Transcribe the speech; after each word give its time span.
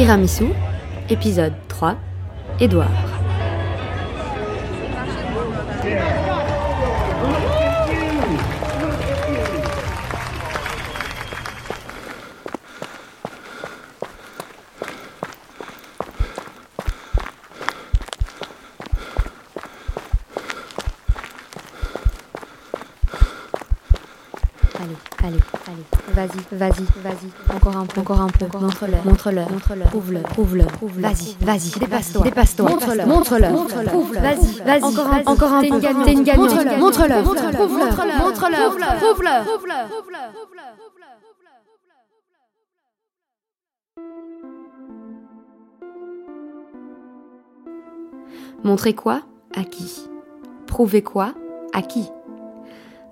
Tiramisu, 0.00 0.46
épisode 1.10 1.52
3, 1.68 1.94
Édouard. 2.58 2.88
Allez, 24.78 24.96
allez, 25.22 25.40
allez, 25.68 25.84
vas-y, 26.60 26.84
vas-y, 27.02 27.56
encore 27.56 27.76
un 27.78 27.86
peu, 27.86 28.00
encore 28.00 28.20
un 28.20 28.26
peu, 28.26 28.44
montre-leur, 28.58 29.06
montre-leur, 29.06 29.50
montre-leur, 29.50 29.88
prouve-le, 29.88 30.20
prouve-le, 30.20 30.64
prouve-le, 30.64 31.02
vas-y, 31.02 31.34
vas-y, 31.40 31.78
dépasse-toi, 31.80 32.22
dépasse-toi, 32.22 32.68
montre-leur, 32.68 33.06
montre-leur, 33.06 33.52
montre-leur, 33.52 33.94
vas-y, 33.94 34.62
vas-y, 34.62 34.84
encore 34.84 35.06
un, 35.10 35.22
encore 35.24 35.52
un 35.54 35.62
peu, 35.62 35.80
t'es 36.04 36.12
une 36.12 36.22
gagnante, 36.22 36.50
montre-leur, 36.78 36.78
montre-leur, 36.78 37.22
prouve-leur, 37.22 37.86
montre-leur, 37.88 38.98
prouve-leur, 38.98 39.44
prouve-leur. 39.44 39.88
Montrer 48.62 48.92
quoi 48.92 49.22
À 49.56 49.64
qui? 49.64 50.10
Prouver 50.66 51.02
quoi 51.02 51.32
À 51.72 51.80
qui? 51.80 52.10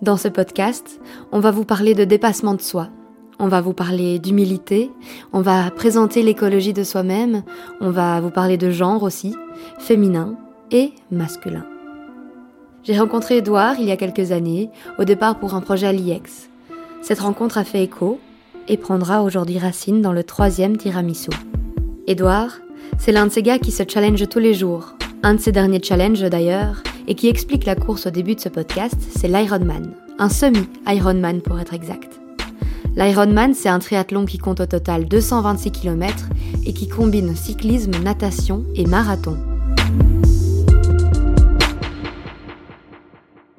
Dans 0.02 0.18
ce 0.18 0.28
podcast, 0.28 1.00
on 1.32 1.40
va 1.40 1.50
vous 1.50 1.64
parler 1.64 1.94
de 1.94 2.04
dépassement 2.04 2.54
de 2.54 2.60
soi, 2.60 2.90
on 3.38 3.48
va 3.48 3.60
vous 3.60 3.72
parler 3.72 4.18
d'humilité, 4.18 4.90
on 5.32 5.40
va 5.40 5.70
présenter 5.70 6.22
l'écologie 6.22 6.72
de 6.72 6.84
soi-même, 6.84 7.42
on 7.80 7.90
va 7.90 8.20
vous 8.20 8.30
parler 8.30 8.56
de 8.56 8.70
genre 8.70 9.02
aussi, 9.02 9.34
féminin 9.78 10.34
et 10.70 10.92
masculin. 11.10 11.64
J'ai 12.84 12.98
rencontré 12.98 13.38
Edouard 13.38 13.76
il 13.78 13.86
y 13.86 13.92
a 13.92 13.96
quelques 13.96 14.32
années, 14.32 14.70
au 14.98 15.04
départ 15.04 15.38
pour 15.38 15.54
un 15.54 15.60
projet 15.60 15.86
à 15.86 15.92
l'IEX. 15.92 16.48
Cette 17.02 17.20
rencontre 17.20 17.58
a 17.58 17.64
fait 17.64 17.82
écho 17.82 18.18
et 18.66 18.76
prendra 18.76 19.22
aujourd'hui 19.22 19.58
racine 19.58 20.02
dans 20.02 20.12
le 20.12 20.24
troisième 20.24 20.76
tiramisu. 20.76 21.30
Edouard, 22.06 22.58
c'est 22.98 23.12
l'un 23.12 23.26
de 23.26 23.32
ces 23.32 23.42
gars 23.42 23.58
qui 23.58 23.70
se 23.70 23.82
challenge 23.86 24.28
tous 24.28 24.38
les 24.38 24.54
jours. 24.54 24.94
Un 25.22 25.34
de 25.34 25.40
ses 25.40 25.52
derniers 25.52 25.82
challenges 25.82 26.22
d'ailleurs, 26.22 26.82
et 27.08 27.14
qui 27.14 27.28
explique 27.28 27.64
la 27.64 27.74
course 27.74 28.06
au 28.06 28.10
début 28.10 28.34
de 28.34 28.40
ce 28.40 28.48
podcast, 28.50 28.96
c'est 29.16 29.28
l'Ironman. 29.28 29.94
Un 30.18 30.28
semi-Ironman 30.28 31.40
pour 31.40 31.58
être 31.58 31.74
exact. 31.74 32.20
L'Ironman, 32.98 33.54
c'est 33.54 33.68
un 33.68 33.78
triathlon 33.78 34.24
qui 34.24 34.38
compte 34.38 34.58
au 34.58 34.66
total 34.66 35.04
226 35.04 35.70
km 35.70 36.30
et 36.66 36.72
qui 36.72 36.88
combine 36.88 37.36
cyclisme, 37.36 37.92
natation 38.02 38.64
et 38.74 38.86
marathon. 38.86 39.36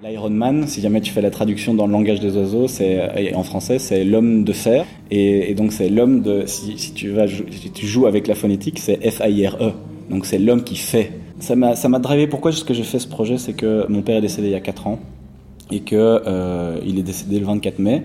L'Ironman, 0.04 0.68
si 0.68 0.82
jamais 0.82 1.00
tu 1.00 1.14
fais 1.14 1.22
la 1.22 1.30
traduction 1.30 1.74
dans 1.74 1.88
le 1.88 1.94
langage 1.94 2.20
des 2.20 2.36
oiseaux, 2.36 2.68
c'est 2.68 3.34
en 3.34 3.44
français, 3.44 3.80
c'est 3.80 4.04
l'homme 4.04 4.44
de 4.44 4.52
fer, 4.52 4.86
et, 5.10 5.54
donc 5.56 5.72
c'est 5.72 5.88
l'homme 5.88 6.22
de. 6.22 6.44
Si, 6.46 6.76
tu 6.94 7.88
joues 7.88 8.08
avec 8.08 8.28
la 8.28 8.36
phonétique, 8.36 8.78
c'est 8.80 9.10
F-I-R-E. 9.10 9.72
Donc 10.10 10.26
c'est 10.26 10.38
l'homme 10.38 10.66
qui 10.66 10.76
fait. 10.76 11.14
Ça 11.40 11.56
m'a, 11.56 12.00
drivé. 12.00 12.28
Pourquoi 12.28 12.52
est-ce 12.52 12.66
que 12.66 12.74
j'ai 12.74 12.84
fait 12.84 13.00
ce 13.00 13.08
projet? 13.08 13.38
C'est 13.38 13.54
que 13.54 13.86
mon 13.88 14.02
père 14.02 14.18
est 14.18 14.22
décédé 14.22 14.50
il 14.50 14.52
y 14.52 14.56
a 14.56 14.60
4 14.60 14.88
ans 14.88 15.00
et 15.72 15.80
que 15.80 15.96
euh, 15.96 16.78
il 16.86 17.00
est 17.00 17.04
décédé 17.04 17.40
le 17.40 17.46
24 17.46 17.80
mai. 17.80 18.04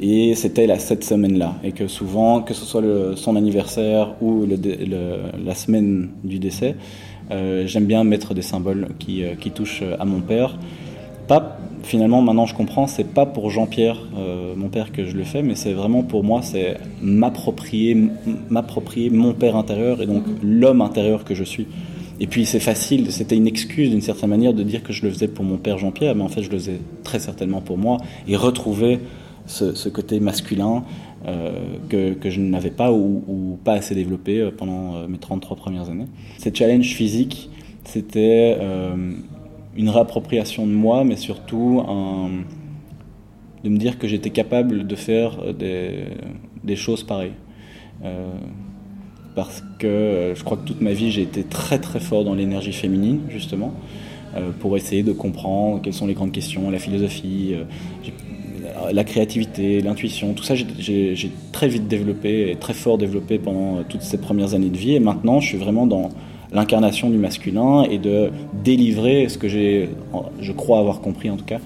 Et 0.00 0.34
c'était 0.34 0.66
la, 0.66 0.78
cette 0.78 1.04
semaine-là. 1.04 1.56
Et 1.62 1.72
que 1.72 1.86
souvent, 1.86 2.40
que 2.40 2.54
ce 2.54 2.64
soit 2.64 2.82
son 3.16 3.36
anniversaire 3.36 4.14
ou 4.22 4.46
la 4.46 5.54
semaine 5.54 6.08
du 6.24 6.38
décès, 6.38 6.74
euh, 7.30 7.66
j'aime 7.66 7.84
bien 7.84 8.02
mettre 8.02 8.34
des 8.34 8.42
symboles 8.42 8.88
qui, 8.98 9.22
euh, 9.24 9.34
touchent 9.54 9.84
à 9.98 10.04
mon 10.04 10.20
père. 10.20 10.58
Pas, 11.28 11.58
finalement, 11.82 12.22
maintenant 12.22 12.46
je 12.46 12.54
comprends, 12.54 12.86
c'est 12.86 13.04
pas 13.04 13.26
pour 13.26 13.50
Jean-Pierre, 13.50 13.98
euh, 14.18 14.54
mon 14.56 14.68
père, 14.68 14.90
que 14.90 15.04
je 15.04 15.16
le 15.16 15.22
fais, 15.22 15.42
mais 15.42 15.54
c'est 15.54 15.72
vraiment 15.72 16.02
pour 16.02 16.24
moi, 16.24 16.40
c'est 16.42 16.78
m'approprier, 17.00 17.96
m'approprier 18.48 19.10
mon 19.10 19.32
père 19.32 19.54
intérieur 19.54 20.02
et 20.02 20.06
donc 20.06 20.24
l'homme 20.42 20.80
intérieur 20.80 21.24
que 21.24 21.34
je 21.34 21.44
suis. 21.44 21.68
Et 22.18 22.26
puis 22.26 22.46
c'est 22.46 22.60
facile, 22.60 23.12
c'était 23.12 23.36
une 23.36 23.46
excuse 23.46 23.90
d'une 23.90 24.00
certaine 24.00 24.28
manière 24.28 24.52
de 24.52 24.62
dire 24.62 24.82
que 24.82 24.92
je 24.92 25.02
le 25.04 25.10
faisais 25.10 25.28
pour 25.28 25.44
mon 25.44 25.56
père 25.56 25.78
Jean-Pierre, 25.78 26.14
mais 26.16 26.22
en 26.22 26.28
fait 26.28 26.42
je 26.42 26.50
le 26.50 26.58
faisais 26.58 26.80
très 27.04 27.18
certainement 27.18 27.60
pour 27.60 27.78
moi 27.78 27.98
et 28.26 28.36
retrouver 28.36 28.98
ce, 29.50 29.88
côté 29.88 30.20
masculin 30.20 30.84
euh, 31.26 31.52
que, 31.88 32.14
que, 32.14 32.30
je 32.30 32.40
n'avais 32.40 32.70
pas 32.70 32.92
ou, 32.92 33.58
pas 33.64 33.74
assez 33.74 33.94
développé 33.94 34.40
euh, 34.40 34.50
pendant 34.56 35.06
mes 35.08 35.18
33 35.18 35.56
premières 35.56 35.90
années. 35.90 36.06
Ces 36.38 36.54
challenges 36.54 36.94
physiques, 36.94 37.50
c'était 37.84 38.56
euh, 38.60 39.12
une 39.76 39.88
réappropriation 39.88 40.66
de 40.66 40.72
moi, 40.72 41.04
mais 41.04 41.16
surtout 41.16 41.82
de 43.62 43.68
me 43.68 43.76
dire 43.76 43.98
que 43.98 44.08
j'étais 44.08 44.30
capable 44.30 44.86
de 44.86 44.96
faire 44.96 45.52
des, 45.52 46.76
choses 46.76 47.02
pareilles. 47.02 47.34
Euh, 48.04 48.32
parce 49.34 49.62
que 49.78 50.32
je 50.34 50.42
crois 50.42 50.56
que 50.56 50.66
toute 50.66 50.80
ma 50.80 50.92
vie 50.92 51.10
j'ai 51.10 51.22
été 51.22 51.44
très 51.44 51.78
très 51.78 52.00
fort 52.00 52.24
dans 52.24 52.34
l'énergie 52.34 52.72
féminine 52.72 53.20
justement 53.28 53.74
euh, 54.36 54.50
pour 54.60 54.76
essayer 54.76 55.02
de 55.02 55.10
comprendre 55.10 55.82
quelles 55.82 55.94
sont 55.94 56.06
les 56.06 56.14
grandes 56.14 56.30
questions, 56.30 56.70
la 56.70 56.78
philosophie, 56.78 57.50
euh, 57.52 57.64
la 58.92 59.04
créativité, 59.04 59.80
l'intuition, 59.80 60.32
tout 60.34 60.42
ça 60.42 60.54
j'ai 60.54 61.32
très 61.52 61.68
vite 61.68 61.88
développé 61.88 62.50
et 62.50 62.56
très 62.56 62.74
fort 62.74 62.98
développé 62.98 63.38
pendant 63.38 63.82
toutes 63.88 64.02
ces 64.02 64.18
premières 64.18 64.54
années 64.54 64.70
de 64.70 64.76
vie 64.76 64.94
et 64.94 65.00
maintenant 65.00 65.40
je 65.40 65.46
suis 65.48 65.58
vraiment 65.58 65.86
dans 65.86 66.10
l'incarnation 66.52 67.10
du 67.10 67.18
masculin 67.18 67.84
et 67.84 67.98
de 67.98 68.30
délivrer 68.64 69.28
ce 69.28 69.38
que 69.38 69.48
j'ai, 69.48 69.90
je 70.40 70.52
crois 70.52 70.78
avoir 70.78 71.00
compris 71.00 71.30
en 71.30 71.36
tout 71.36 71.44
cas, 71.44 71.60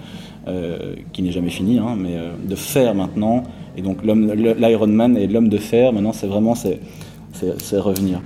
euh, 0.47 0.95
qui 1.13 1.23
n'est 1.23 1.33
jamais 1.33 1.51
fini, 1.51 1.79
hein, 1.79 1.97
mais 1.97 2.17
euh, 2.17 2.33
de 2.47 2.55
faire 2.55 2.95
maintenant. 2.95 3.45
Et 3.77 3.83
donc 3.83 3.99
l'Ironman 4.05 5.17
et 5.17 5.27
l'homme 5.27 5.49
de 5.49 5.59
fer, 5.59 5.93
maintenant 5.93 6.13
c'est 6.13 6.27
vraiment 6.27 6.55
c'est 6.55 7.79
revenir. 7.79 8.21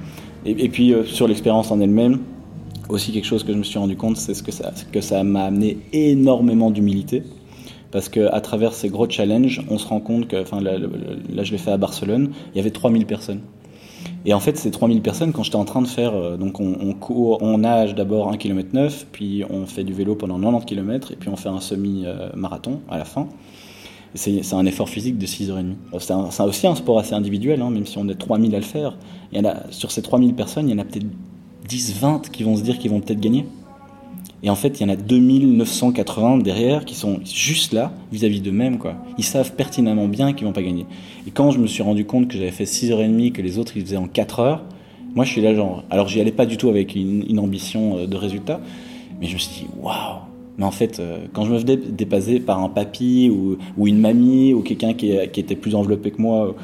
Et, 0.44 0.68
puis 0.68 0.92
euh, 0.92 1.04
sur 1.04 1.28
l'expérience 1.28 1.70
en 1.70 1.80
elle-même, 1.80 2.20
aussi 2.88 3.12
quelque 3.12 3.26
chose 3.26 3.44
que 3.44 3.52
je 3.52 3.58
me 3.58 3.62
suis 3.62 3.78
rendu 3.78 3.96
compte, 3.96 4.16
c'est 4.16 4.34
ce 4.34 4.42
que 4.42 4.52
ça 4.52 4.72
que 4.92 5.00
ça 5.00 5.22
m'a 5.22 5.44
amené 5.44 5.78
énormément 5.92 6.70
d'humilité. 6.70 7.22
Parce 7.90 8.08
qu'à 8.08 8.40
travers 8.40 8.74
ces 8.74 8.88
gros 8.88 9.08
challenges, 9.08 9.62
on 9.70 9.78
se 9.78 9.86
rend 9.86 10.00
compte 10.00 10.28
que, 10.28 10.40
enfin 10.40 10.60
là, 10.60 10.76
je 10.78 11.52
l'ai 11.52 11.58
fait 11.58 11.70
à 11.70 11.78
Barcelone, 11.78 12.30
il 12.54 12.56
y 12.56 12.60
avait 12.60 12.70
3000 12.70 13.06
personnes. 13.06 13.40
Et 14.24 14.34
en 14.34 14.40
fait, 14.40 14.56
ces 14.58 14.70
3000 14.70 15.00
personnes, 15.00 15.32
quand 15.32 15.42
j'étais 15.42 15.56
en 15.56 15.64
train 15.64 15.80
de 15.80 15.86
faire, 15.86 16.14
euh, 16.14 16.36
donc 16.36 16.60
on, 16.60 16.92
court, 16.92 17.38
on 17.40 17.58
nage 17.58 17.94
d'abord 17.94 18.30
1 18.30 18.36
km 18.36 18.70
9, 18.72 19.06
puis 19.12 19.44
on 19.48 19.64
fait 19.66 19.84
du 19.84 19.92
vélo 19.92 20.14
pendant 20.16 20.38
90 20.38 20.66
km, 20.66 21.12
et 21.12 21.16
puis 21.16 21.28
on 21.28 21.36
fait 21.36 21.48
un 21.48 21.60
semi-marathon 21.60 22.80
à 22.90 22.98
la 22.98 23.04
fin. 23.04 23.28
C'est 24.14 24.54
un 24.54 24.66
effort 24.66 24.88
physique 24.88 25.18
de 25.18 25.26
6h30. 25.26 25.74
C'est 26.30 26.42
aussi 26.42 26.66
un 26.66 26.74
sport 26.74 26.98
assez 26.98 27.14
individuel, 27.14 27.60
hein, 27.60 27.70
même 27.70 27.86
si 27.86 27.98
on 27.98 28.08
est 28.08 28.14
3000 28.14 28.54
à 28.54 28.58
le 28.58 28.64
faire. 28.64 28.96
Sur 29.70 29.90
ces 29.90 30.02
3000 30.02 30.34
personnes, 30.34 30.68
il 30.68 30.72
y 30.72 30.74
en 30.74 30.78
a 30.78 30.84
peut-être 30.84 31.06
10, 31.68 32.00
20 32.00 32.30
qui 32.30 32.42
vont 32.42 32.56
se 32.56 32.62
dire 32.62 32.78
qu'ils 32.78 32.90
vont 32.90 33.00
peut-être 33.00 33.20
gagner. 33.20 33.44
Et 34.42 34.50
en 34.50 34.54
fait, 34.54 34.78
il 34.78 34.84
y 34.84 34.86
en 34.86 34.92
a 34.92 34.96
2980 34.96 36.38
derrière 36.38 36.84
qui 36.84 36.94
sont 36.94 37.20
juste 37.24 37.72
là, 37.72 37.92
vis-à-vis 38.12 38.40
d'eux-mêmes. 38.40 38.78
Quoi. 38.78 38.94
Ils 39.18 39.24
savent 39.24 39.52
pertinemment 39.54 40.06
bien 40.06 40.32
qu'ils 40.32 40.46
vont 40.46 40.52
pas 40.52 40.62
gagner. 40.62 40.86
Et 41.26 41.30
quand 41.30 41.50
je 41.50 41.58
me 41.58 41.66
suis 41.66 41.82
rendu 41.82 42.04
compte 42.04 42.28
que 42.28 42.34
j'avais 42.34 42.52
fait 42.52 42.64
6h30, 42.64 43.32
que 43.32 43.42
les 43.42 43.58
autres 43.58 43.76
ils 43.76 43.84
faisaient 43.84 43.96
en 43.96 44.06
4 44.06 44.40
heures, 44.40 44.64
moi 45.14 45.24
je 45.24 45.32
suis 45.32 45.40
là 45.40 45.54
genre... 45.54 45.82
Alors 45.90 46.08
j'y 46.08 46.20
allais 46.20 46.32
pas 46.32 46.46
du 46.46 46.56
tout 46.56 46.68
avec 46.68 46.94
une, 46.94 47.38
ambition 47.38 48.06
de 48.06 48.16
résultat, 48.16 48.60
mais 49.20 49.26
je 49.26 49.34
me 49.34 49.38
suis 49.38 49.64
dit, 49.64 49.66
waouh 49.80 50.20
mais 50.56 50.64
en 50.64 50.72
fait, 50.72 51.00
quand 51.32 51.44
je 51.44 51.52
me 51.52 51.58
faisais 51.60 51.76
dépasser 51.76 52.40
par 52.40 52.60
un 52.60 52.68
papy 52.68 53.30
ou, 53.30 53.86
une 53.86 54.00
mamie 54.00 54.54
ou 54.54 54.62
quelqu'un 54.62 54.92
qui, 54.92 55.12
qui, 55.32 55.38
était 55.38 55.54
plus 55.54 55.76
enveloppé 55.76 56.10
que 56.10 56.20
moi, 56.20 56.56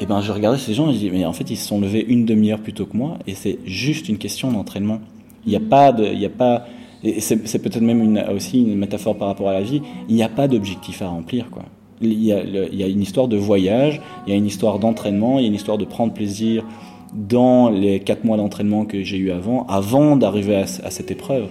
et 0.00 0.06
ben 0.06 0.20
je 0.20 0.32
regardais 0.32 0.58
ces 0.58 0.74
gens 0.74 0.90
et 0.90 0.94
je 0.94 0.98
dis 0.98 1.10
mais 1.10 1.24
en 1.24 1.32
fait 1.32 1.48
ils 1.50 1.56
se 1.56 1.66
sont 1.66 1.80
levés 1.80 2.04
une 2.04 2.24
demi-heure 2.24 2.58
plus 2.58 2.72
tôt 2.72 2.86
que 2.86 2.96
moi 2.96 3.18
et 3.26 3.34
c'est 3.34 3.58
juste 3.64 4.08
une 4.08 4.18
question 4.18 4.50
d'entraînement. 4.50 5.00
Il 5.46 5.50
n'y 5.50 5.56
a 5.56 5.60
pas 5.60 5.92
de, 5.92 6.04
il 6.04 6.20
y 6.20 6.26
a 6.26 6.30
pas, 6.30 6.66
et 7.04 7.20
c'est 7.20 7.58
peut-être 7.58 7.80
même 7.80 8.22
aussi 8.34 8.62
une 8.62 8.76
métaphore 8.76 9.16
par 9.16 9.28
rapport 9.28 9.48
à 9.48 9.54
la 9.54 9.62
vie. 9.62 9.82
Il 10.08 10.14
n'y 10.14 10.22
a 10.22 10.28
pas 10.28 10.46
d'objectif 10.48 11.02
à 11.02 11.08
remplir 11.08 11.50
quoi. 11.50 11.64
Il 12.00 12.24
y, 12.24 12.32
a, 12.32 12.88
une 12.88 13.00
histoire 13.00 13.28
de 13.28 13.36
voyage, 13.36 14.00
il 14.26 14.30
y 14.30 14.32
a 14.34 14.36
une 14.36 14.46
histoire 14.46 14.80
d'entraînement, 14.80 15.38
il 15.38 15.42
y 15.42 15.44
a 15.44 15.48
une 15.48 15.54
histoire 15.54 15.78
de 15.78 15.84
prendre 15.84 16.12
plaisir 16.12 16.64
dans 17.14 17.70
les 17.70 18.00
quatre 18.00 18.24
mois 18.24 18.36
d'entraînement 18.36 18.86
que 18.86 19.04
j'ai 19.04 19.18
eu 19.18 19.30
avant, 19.30 19.66
avant 19.68 20.16
d'arriver 20.16 20.56
à, 20.56 20.66
cette 20.66 21.12
épreuve. 21.12 21.46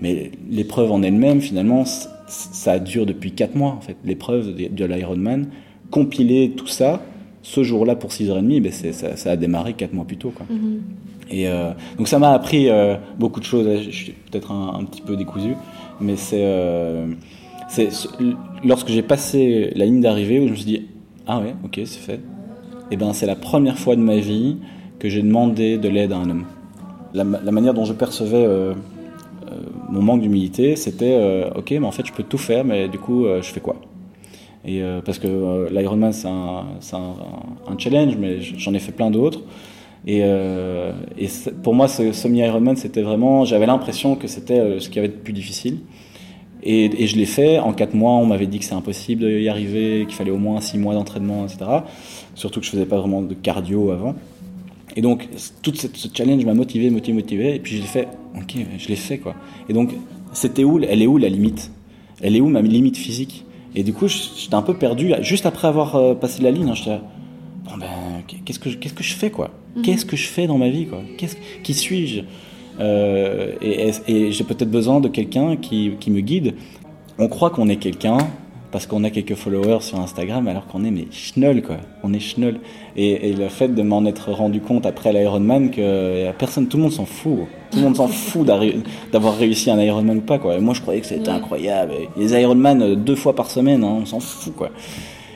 Mais 0.00 0.30
l'épreuve 0.50 0.90
en 0.90 1.02
elle-même, 1.02 1.42
finalement, 1.42 1.84
ça 2.26 2.78
dure 2.78 3.04
depuis 3.04 3.32
4 3.32 3.54
mois, 3.56 3.72
en 3.72 3.82
fait. 3.82 3.96
L'épreuve 4.02 4.54
de, 4.54 4.68
de 4.68 4.84
l'Ironman, 4.86 5.48
compiler 5.90 6.52
tout 6.56 6.66
ça, 6.66 7.02
ce 7.42 7.62
jour-là 7.62 7.96
pour 7.96 8.10
6h30, 8.10 8.62
ben 8.62 8.72
ça, 8.72 9.30
a 9.30 9.36
démarré 9.36 9.74
4 9.74 9.92
mois 9.92 10.06
plus 10.06 10.16
tôt. 10.16 10.32
Quoi. 10.34 10.46
Mm 10.48 10.56
-hmm. 10.56 11.09
Et 11.30 11.48
euh, 11.48 11.70
donc 11.96 12.08
ça 12.08 12.18
m'a 12.18 12.32
appris 12.32 12.68
euh, 12.68 12.96
beaucoup 13.18 13.40
de 13.40 13.44
choses. 13.44 13.66
Je 13.82 13.90
suis 13.90 14.12
peut-être 14.12 14.50
un, 14.50 14.84
petit 14.84 15.00
peu 15.00 15.16
décousu, 15.16 15.54
mais 16.00 16.16
c'est 16.16 16.42
euh, 16.42 17.06
lorsque 18.64 18.88
j'ai 18.88 19.02
passé 19.02 19.72
la 19.76 19.84
ligne 19.84 20.00
d'arrivée 20.00 20.40
où 20.40 20.46
je 20.46 20.50
me 20.50 20.56
suis 20.56 20.64
dit 20.64 20.86
ah 21.26 21.38
ouais 21.40 21.54
ok 21.64 21.80
c'est 21.84 22.00
fait. 22.00 22.20
Et 22.90 22.96
ben 22.96 23.12
c'est 23.12 23.26
la 23.26 23.36
première 23.36 23.78
fois 23.78 23.94
de 23.94 24.00
ma 24.00 24.16
vie 24.16 24.56
que 24.98 25.08
j'ai 25.08 25.22
demandé 25.22 25.78
de 25.78 25.88
l'aide 25.88 26.12
à 26.12 26.16
un 26.16 26.28
homme. 26.28 26.44
La, 27.14 27.24
manière 27.24 27.74
dont 27.74 27.84
je 27.84 27.92
percevais 27.92 28.46
mon 29.88 30.02
manque 30.02 30.20
d'humilité, 30.22 30.76
c'était 30.76 31.48
ok, 31.56 31.70
mais 31.72 31.86
en 31.86 31.90
fait 31.92 32.06
je 32.06 32.12
peux 32.12 32.22
tout 32.22 32.38
faire, 32.38 32.64
mais 32.64 32.88
du 32.88 32.98
coup 32.98 33.24
je 33.24 33.46
fais 33.46 33.60
quoi? 33.60 33.76
Et 34.64 34.82
parce 35.04 35.18
que 35.18 35.68
l'Ironman 35.72 36.12
c'est 36.12 36.28
un, 36.28 37.78
challenge, 37.78 38.16
mais 38.16 38.40
j'en 38.40 38.74
ai 38.74 38.80
fait 38.80 38.92
plein 38.92 39.10
d'autres. 39.10 39.40
Et, 40.06 40.20
euh, 40.22 40.92
pour 41.62 41.74
moi, 41.74 41.88
ce 41.88 42.12
semi-Ironman, 42.12 42.76
c'était 42.76 43.02
vraiment, 43.02 43.44
j'avais 43.44 43.66
l'impression 43.66 44.16
que 44.16 44.26
c'était 44.26 44.58
euh, 44.58 44.80
ce 44.80 44.88
qui 44.88 44.98
avait 44.98 45.08
de 45.08 45.14
plus 45.14 45.32
difficile. 45.32 45.78
Et, 46.62 47.06
je 47.06 47.16
l'ai 47.16 47.26
fait 47.26 47.58
en 47.58 47.72
4 47.72 47.94
mois. 47.94 48.12
On 48.12 48.26
m'avait 48.26 48.46
dit 48.46 48.58
que 48.58 48.64
c'est 48.64 48.74
impossible 48.74 49.24
d'y 49.24 49.48
arriver, 49.48 50.04
qu'il 50.06 50.14
fallait 50.14 50.30
au 50.30 50.38
moins 50.38 50.60
6 50.60 50.78
mois 50.78 50.94
d'entraînement, 50.94 51.44
etc. 51.44 51.64
Surtout 52.34 52.60
que 52.60 52.66
je 52.66 52.70
faisais 52.70 52.86
pas 52.86 52.98
vraiment 52.98 53.22
de 53.22 53.34
cardio 53.34 53.90
avant. 53.90 54.14
Et 54.96 55.02
donc, 55.02 55.28
tout 55.62 55.72
ce 55.74 56.08
challenge 56.12 56.44
m'a 56.44 56.54
motivé, 56.54 56.90
motivé, 56.90 57.14
motivé. 57.16 57.54
Et 57.54 57.58
puis 57.60 57.76
je 57.76 57.80
l'ai 57.80 57.86
fait, 57.86 58.08
ok, 58.36 58.56
je 58.78 58.88
l'ai 58.88 58.96
fait 58.96 59.18
quoi. 59.18 59.34
Et 59.68 59.72
donc, 59.72 59.94
c'était 60.32 60.64
où, 60.64 60.80
elle 60.82 61.02
est 61.02 61.06
où 61.06 61.16
la 61.16 61.28
limite? 61.28 61.70
Elle 62.20 62.36
est 62.36 62.40
où 62.40 62.48
ma 62.48 62.60
limite 62.60 62.96
physique? 62.96 63.44
Et 63.74 63.82
du 63.82 63.92
coup, 63.92 64.08
j'étais 64.08 64.54
un 64.54 64.62
peu 64.62 64.74
perdu. 64.74 65.12
Juste 65.20 65.46
après 65.46 65.68
avoir 65.68 65.96
euh, 65.96 66.14
passé 66.14 66.42
la 66.42 66.50
ligne, 66.50 66.70
hein, 66.70 67.00
bon 67.70 67.78
ben, 67.78 68.22
qu'est-ce 68.44 68.58
que, 68.58 68.68
qu'est-ce 68.70 68.94
que 68.94 69.04
je 69.04 69.14
fais 69.14 69.30
quoi? 69.30 69.50
Qu'est-ce 69.82 70.04
que 70.04 70.16
je 70.16 70.26
fais 70.26 70.46
dans 70.46 70.58
ma 70.58 70.68
vie 70.68 70.86
quoi? 70.86 71.02
Qui 71.62 71.74
suis-je? 71.74 72.22
Euh, 72.80 73.52
Et, 73.60 74.32
j'ai 74.32 74.44
peut-être 74.44 74.70
besoin 74.70 75.00
de 75.00 75.08
quelqu'un 75.08 75.56
qui, 75.56 75.90
me 76.08 76.20
guide. 76.20 76.54
On 77.18 77.28
croit 77.28 77.50
qu'on 77.50 77.68
est 77.68 77.76
quelqu'un 77.76 78.18
parce 78.72 78.86
qu'on 78.86 79.02
a 79.02 79.10
quelques 79.10 79.34
followers 79.34 79.80
sur 79.80 79.98
Instagram 79.98 80.46
alors 80.46 80.68
qu'on 80.68 80.84
est 80.84 80.92
mais 80.92 81.06
schnoll 81.10 81.62
quoi. 81.62 81.76
On 82.02 82.12
est 82.12 82.20
schnoll. 82.20 82.60
Et, 82.96 83.32
le 83.32 83.48
fait 83.48 83.68
de 83.68 83.82
m'en 83.82 84.04
être 84.06 84.30
rendu 84.32 84.60
compte 84.60 84.86
après 84.86 85.12
l'Ironman 85.12 85.70
que 85.70 86.30
personne, 86.32 86.68
tout 86.68 86.76
le 86.76 86.84
monde 86.84 86.92
s'en 86.92 87.06
fout. 87.06 87.40
Tout 87.70 87.78
le 87.78 87.84
monde 87.84 87.96
s'en 87.96 88.08
fout 88.08 88.46
d'avoir 89.12 89.36
réussi 89.36 89.70
un 89.70 89.80
Ironman 89.80 90.18
ou 90.18 90.22
pas 90.22 90.38
quoi. 90.38 90.56
Et 90.56 90.60
moi 90.60 90.74
je 90.74 90.80
croyais 90.80 91.00
que 91.00 91.06
c'était 91.06 91.30
incroyable. 91.30 91.92
les 92.16 92.32
Ironman 92.40 92.82
euh, 92.82 92.94
deux 92.96 93.16
fois 93.16 93.34
par 93.34 93.50
semaine, 93.50 93.84
hein, 93.84 93.98
on 94.02 94.06
s'en 94.06 94.20
fout 94.20 94.54
quoi. 94.54 94.70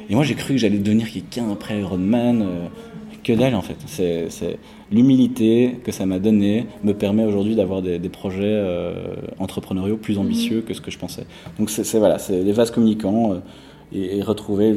Et 0.09 0.15
moi 0.15 0.25
j'ai 0.25 0.35
cru 0.35 0.55
que 0.55 0.61
j'allais 0.61 0.79
devenir 0.79 1.11
quelqu'un 1.11 1.51
après 1.51 1.81
Ironman. 1.81 2.43
Euh, 2.43 2.69
que 3.25 3.33
dalle 3.33 3.55
en 3.55 3.63
fait. 3.63 3.77
C'est 3.87 4.59
l'humilité 4.93 5.79
que 5.83 5.91
ça 5.91 6.07
m'a 6.07 6.21
donné 6.21 6.67
me 6.85 6.93
permet 6.93 7.25
aujourd'hui 7.25 7.57
d'avoir 7.57 7.83
des, 7.83 7.99
projets 8.11 8.45
euh, 8.45 9.15
entrepreneuriaux 9.39 9.97
plus 9.97 10.19
ambitieux 10.19 10.61
que 10.61 10.75
ce 10.75 10.81
que 10.81 10.91
je 10.91 10.99
pensais. 10.99 11.27
Donc 11.59 11.71
c'est 11.71 11.99
voilà, 11.99 12.19
c'est 12.19 12.43
les 12.43 12.53
vases 12.53 12.71
communicants 12.71 13.33
euh, 13.33 13.39
et, 13.93 14.23
retrouver 14.23 14.75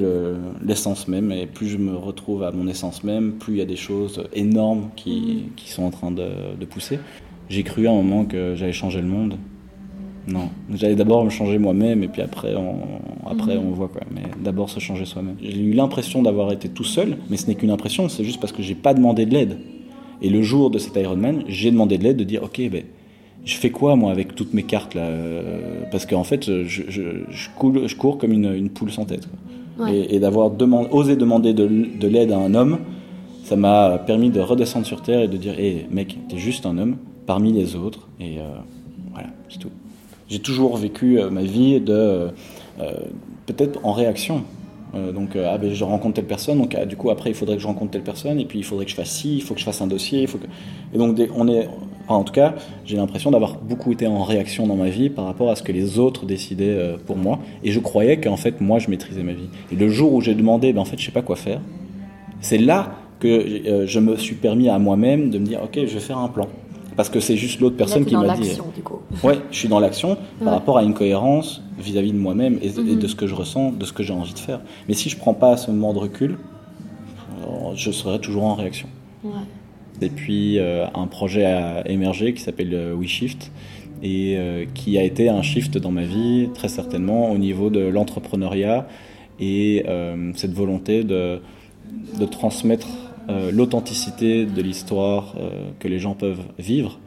l'essence 0.65 1.07
même. 1.07 1.31
Et 1.31 1.45
plus 1.45 1.67
je 1.67 1.77
me 1.77 1.95
retrouve 1.95 2.43
à 2.43 2.51
mon 2.51 2.67
essence 2.67 3.03
même, 3.03 3.33
plus 3.33 3.55
il 3.55 3.59
y 3.59 3.61
a 3.61 3.65
des 3.65 3.75
choses 3.75 4.23
énormes 4.33 4.89
qui, 4.95 5.49
qui 5.55 5.69
sont 5.69 5.83
en 5.83 5.91
train 5.91 6.11
de, 6.11 6.55
de 6.57 6.65
pousser. 6.65 6.99
J'ai 7.49 7.63
cru 7.63 7.87
à 7.87 7.91
un 7.91 7.95
moment 7.95 8.25
que 8.25 8.55
j'allais 8.55 8.73
changer 8.73 9.01
le 9.01 9.07
monde. 9.07 9.37
Non, 10.27 10.49
j'allais 10.73 10.95
d'abord 10.95 11.23
me 11.23 11.29
changer 11.29 11.57
moi-même 11.57 12.03
et 12.03 12.07
puis 12.07 12.21
après, 12.21 12.53
on, 12.55 13.29
après 13.29 13.55
mhm. 13.55 13.67
on 13.67 13.71
voit 13.71 13.87
quoi. 13.87 14.01
Mais 14.13 14.23
d'abord 14.43 14.69
se 14.69 14.79
changer 14.79 15.05
soi-même. 15.05 15.35
J'ai 15.41 15.61
eu 15.61 15.73
l'impression 15.73 16.21
d'avoir 16.21 16.51
été 16.51 16.67
tout 16.67 16.83
seul, 16.83 17.17
mais 17.29 17.37
ce 17.37 17.47
n'est 17.47 17.55
qu'une 17.55 17.71
impression, 17.71 18.09
c'est 18.09 18.23
juste 18.23 18.41
parce 18.41 18.51
que 18.51 18.61
j'ai 18.61 18.75
pas 18.75 18.93
demandé 18.93 19.25
de 19.25 19.33
l'aide. 19.33 19.57
Et 20.21 20.29
le 20.29 20.41
jour 20.41 20.69
de 20.69 20.79
cet 20.79 20.95
Ironman, 20.95 21.43
j'ai 21.47 21.71
demandé 21.71 21.97
de 21.97 22.03
l'aide 22.03 22.17
de 22.17 22.23
dire 22.23 22.43
ok, 22.43 22.61
ben, 22.69 22.83
je 23.45 23.55
fais 23.55 23.69
quoi 23.69 23.95
moi 23.95 24.11
avec 24.11 24.35
toutes 24.35 24.53
mes 24.53 24.63
cartes 24.63 24.95
là 24.95 25.03
euh, 25.03 25.83
Parce 25.91 26.05
qu'en 26.05 26.23
fait, 26.23 26.45
je, 26.45 26.65
je, 26.65 27.01
je, 27.29 27.49
cours, 27.57 27.87
je, 27.87 27.95
cours, 27.95 28.17
comme 28.17 28.33
une, 28.33 28.53
une, 28.53 28.69
poule 28.69 28.91
sans 28.91 29.05
tête. 29.05 29.27
Et, 29.87 30.19
d'avoir 30.19 30.51
osé 30.91 31.15
demander 31.15 31.53
de, 31.53 31.67
de 31.67 32.07
l'aide 32.07 32.31
à 32.31 32.37
un 32.37 32.55
homme, 32.55 32.79
ça 33.43 33.55
m'a 33.55 33.99
permis 33.99 34.31
de 34.31 34.41
redescendre 34.41 34.85
sur 34.85 35.01
terre 35.01 35.21
et 35.21 35.27
de 35.27 35.37
dire 35.37 35.57
hé 35.57 35.67
hey, 35.67 35.85
mec, 35.91 36.17
t'es 36.27 36.37
juste 36.37 36.65
un 36.65 36.77
homme 36.77 36.97
parmi 37.27 37.53
les 37.53 37.75
autres. 37.75 38.09
Et 38.19 38.39
euh, 38.39 38.43
voilà, 39.13 39.29
c'est 39.49 39.59
tout. 39.59 39.69
J'ai 40.29 40.39
toujours 40.39 40.75
vécu 40.75 41.19
euh, 41.19 41.29
ma 41.29 41.43
vie 41.43 41.79
de 41.79 41.93
euh, 41.93 42.29
peut-être 43.45 43.79
en 43.83 43.93
réaction. 43.93 44.43
Euh, 44.93 45.11
donc, 45.11 45.37
ah 45.37 45.57
ben, 45.57 45.73
je 45.73 45.83
rencontre 45.83 46.15
telle 46.15 46.25
personne, 46.25 46.57
donc 46.57 46.75
ah, 46.75 46.85
du 46.85 46.95
coup, 46.95 47.09
après, 47.09 47.29
il 47.29 47.35
faudrait 47.35 47.55
que 47.55 47.61
je 47.61 47.67
rencontre 47.67 47.91
telle 47.91 48.03
personne, 48.03 48.39
et 48.39 48.45
puis 48.45 48.59
il 48.59 48.63
faudrait 48.63 48.85
que 48.85 48.91
je 48.91 48.95
fasse 48.95 49.11
ci, 49.11 49.37
il 49.37 49.41
faut 49.41 49.53
que 49.53 49.59
je 49.59 49.65
fasse 49.65 49.81
un 49.81 49.87
dossier. 49.87 50.27
Et 50.93 50.97
donc, 50.97 51.17
on 51.35 51.47
est, 51.47 51.69
en 52.07 52.23
tout 52.23 52.33
cas, 52.33 52.55
j'ai 52.85 52.97
l'impression 52.97 53.31
d'avoir 53.31 53.57
beaucoup 53.57 53.91
été 53.93 54.07
en 54.07 54.23
réaction 54.23 54.67
dans 54.67 54.75
ma 54.75 54.89
vie 54.89 55.09
par 55.09 55.25
rapport 55.25 55.49
à 55.49 55.55
ce 55.55 55.63
que 55.63 55.71
les 55.71 55.97
autres 55.99 56.25
décidaient 56.25 56.95
pour 57.05 57.17
moi. 57.17 57.39
Et 57.63 57.71
je 57.71 57.79
croyais 57.79 58.19
qu'en 58.19 58.37
fait, 58.37 58.59
moi, 58.61 58.79
je 58.79 58.89
maîtrisais 58.89 59.23
ma 59.23 59.33
vie. 59.33 59.49
Et 59.71 59.75
le 59.75 59.89
jour 59.89 60.13
où 60.13 60.21
j'ai 60.21 60.35
demandé, 60.35 60.73
ben, 60.73 60.81
en 60.81 60.85
fait, 60.85 60.99
je 60.99 61.05
sais 61.05 61.11
pas 61.11 61.21
quoi 61.21 61.35
faire, 61.35 61.61
c'est 62.41 62.57
là 62.57 62.95
que 63.19 63.85
je 63.85 63.99
me 63.99 64.15
suis 64.15 64.35
permis 64.35 64.69
à 64.69 64.77
moi-même 64.77 65.29
de 65.29 65.37
me 65.37 65.45
dire, 65.45 65.61
ok, 65.63 65.75
je 65.75 65.93
vais 65.93 65.99
faire 65.99 66.17
un 66.17 66.29
plan 66.29 66.47
parce 66.97 67.09
que 67.09 67.21
c'est 67.21 67.37
juste 67.37 67.61
l'autre 67.61 67.77
personne 67.77 68.05
qui 68.05 68.15
m'a 68.15 68.35
dit. 68.35 68.57
Du 68.75 68.83
coup. 68.83 68.99
Ouais, 69.23 69.39
je 69.51 69.57
suis 69.57 69.69
dans 69.69 69.79
l'action 69.79 70.17
par 70.43 70.53
rapport 70.53 70.77
à 70.77 70.83
une 70.83 70.93
cohérence 70.93 71.61
vis-à-vis 71.79 72.11
de 72.11 72.17
moi-même 72.17 72.59
et, 72.61 72.69
mhm. 72.69 72.99
de 72.99 73.07
ce 73.07 73.15
que 73.15 73.27
je 73.27 73.35
ressens, 73.35 73.71
de 73.71 73.85
ce 73.85 73.93
que 73.93 74.03
j'ai 74.03 74.13
envie 74.13 74.33
de 74.33 74.39
faire. 74.39 74.59
Mais 74.89 74.93
si 74.93 75.09
je 75.09 75.17
prends 75.17 75.33
pas 75.33 75.55
ce 75.55 75.71
moment 75.71 75.93
de 75.93 75.99
recul, 75.99 76.37
je 77.75 77.91
serai 77.91 78.19
toujours 78.19 78.43
en 78.43 78.55
réaction. 78.55 78.87
Ouais. 79.23 79.31
Et 80.01 80.09
puis 80.09 80.59
euh, 80.59 80.85
un 80.93 81.07
projet 81.07 81.45
a 81.45 81.87
émergé 81.87 82.33
qui 82.33 82.41
s'appelle 82.41 82.73
euh, 82.73 82.95
WeShift 82.95 83.51
et 84.03 84.35
euh, 84.37 84.65
qui 84.73 84.97
a 84.97 85.03
été 85.03 85.27
un 85.29 85.41
shift 85.41 85.77
dans 85.77 85.91
ma 85.91 86.03
vie 86.03 86.49
très 86.53 86.67
certainement 86.67 87.31
au 87.31 87.37
niveau 87.37 87.69
de 87.69 87.79
l'entrepreneuriat 87.79 88.87
et 89.39 89.85
cette 90.33 90.53
volonté 90.53 91.03
de, 91.03 91.41
de 92.19 92.25
transmettre 92.25 92.87
euh, 93.29 93.51
l'authenticité 93.51 94.45
de 94.45 94.61
l'histoire 94.61 95.35
euh, 95.37 95.49
que 95.79 95.89
les 95.89 95.99
gens 95.99 96.13
peuvent 96.13 96.45
vivre 96.57 96.97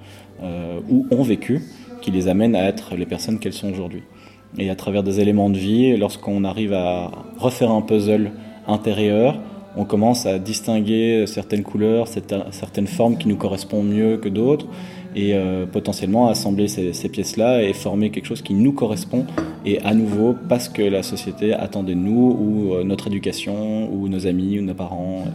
euh, 0.42 0.78
ou 0.90 1.06
ont 1.10 1.22
vécu, 1.22 1.62
qui 2.02 2.10
les 2.10 2.28
amène 2.28 2.54
à 2.54 2.64
être 2.64 2.94
les 2.94 3.06
personnes 3.06 3.38
qu'elles 3.38 3.54
sont 3.54 3.70
aujourd'hui. 3.70 4.02
Et 4.58 4.68
à 4.68 4.74
travers 4.74 5.02
des 5.02 5.20
éléments 5.20 5.48
de 5.48 5.56
vie, 5.56 5.96
lorsqu'on 5.96 6.44
arrive 6.44 6.74
à 6.74 7.10
refaire 7.38 7.70
un 7.70 7.80
puzzle 7.80 8.32
intérieur, 8.66 9.38
on 9.76 9.86
commence 9.86 10.26
à 10.26 10.38
distinguer 10.38 11.26
certaines 11.26 11.62
couleurs, 11.62 12.06
certaines 12.08 12.88
formes 12.88 13.16
qui 13.16 13.28
nous 13.28 13.36
correspondent 13.36 13.88
mieux 13.88 14.16
que 14.16 14.28
d'autres, 14.28 14.66
et 15.14 15.34
potentiellement 15.70 16.28
assembler 16.28 16.66
ces, 16.66 16.92
ces 16.92 17.08
pièces-là 17.08 17.62
et 17.62 17.72
former 17.72 18.10
quelque 18.10 18.26
chose 18.26 18.42
qui 18.42 18.54
nous 18.54 18.72
correspond, 18.72 19.26
et 19.64 19.80
à 19.82 19.94
nouveau 19.94 20.34
parce 20.48 20.68
que 20.68 20.82
la 20.82 21.04
société 21.04 21.52
attend 21.52 21.84
de 21.84 21.94
nous, 21.94 22.36
ou 22.40 22.82
notre 22.82 23.06
éducation, 23.06 23.88
ou 23.92 24.08
nos 24.08 24.26
amis, 24.26 24.58
ou 24.58 24.62
nos 24.62 24.74
parents. 24.74 25.26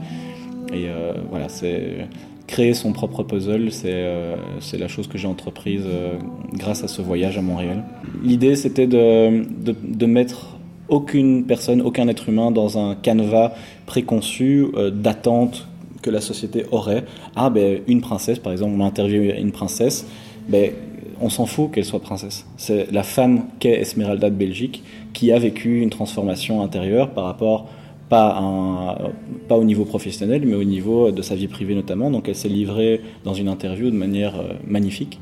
Et 0.74 0.88
euh, 0.88 1.14
voilà, 1.30 1.50
c'est 1.50 2.08
créer 2.48 2.74
son 2.74 2.92
propre 2.92 3.24
puzzle, 3.24 3.72
c'est 3.72 3.90
euh, 3.92 4.36
la 4.78 4.88
chose 4.88 5.08
que 5.08 5.18
j'ai 5.18 5.28
entreprise 5.28 5.84
euh, 5.86 6.18
grâce 6.54 6.84
à 6.84 6.88
ce 6.88 7.02
voyage 7.02 7.38
à 7.38 7.42
Montréal. 7.42 7.84
L'idée, 8.24 8.56
c'était 8.56 8.88
de, 8.88 10.06
mettre 10.06 10.58
aucune 10.88 11.46
personne, 11.46 11.82
aucun 11.82 12.08
être 12.08 12.30
humain 12.30 12.52
dans 12.52 12.78
un 12.78 12.96
canevas 12.96 13.54
préconçu 13.88 14.68
d'attente 14.94 15.68
que 16.04 16.12
la 16.12 16.22
société 16.22 16.66
aurait. 16.72 17.04
Ah, 17.36 17.50
ben, 17.50 17.80
une 17.88 18.02
princesse, 18.02 18.38
par 18.38 18.52
exemple, 18.52 18.74
on 18.78 18.82
a 18.82 18.86
interviewé 18.86 19.40
une 19.40 19.52
princesse, 19.52 20.06
ben, 20.48 20.72
on 21.20 21.30
s'en 21.30 21.48
fout 21.48 21.72
qu'elle 21.72 21.86
soit 21.86 22.02
princesse. 22.02 22.46
C'est 22.58 22.92
la 22.92 23.04
femme 23.04 23.46
qu'est 23.60 23.80
Esmeralda 23.80 24.30
de 24.30 24.36
Belgique 24.36 24.84
qui 25.14 25.32
a 25.32 25.40
vécu 25.40 25.82
une 25.82 25.90
transformation 25.90 26.62
intérieure 26.62 27.12
par 27.12 27.26
rapport 27.26 27.70
pas, 28.10 28.40
au 29.50 29.64
niveau 29.64 29.86
professionnel, 29.86 30.44
mais 30.46 30.56
au 30.56 30.64
niveau 30.64 31.12
de 31.12 31.22
sa 31.22 31.36
vie 31.36 31.48
privée 31.48 31.76
notamment. 31.76 32.12
Donc 32.12 32.28
elle 32.28 32.36
s'est 32.36 32.50
livrée 32.50 33.02
dans 33.24 33.34
une 33.34 33.48
interview 33.48 33.90
de 33.90 33.96
manière 33.96 34.36
euh, 34.36 34.54
magnifique. 34.68 35.20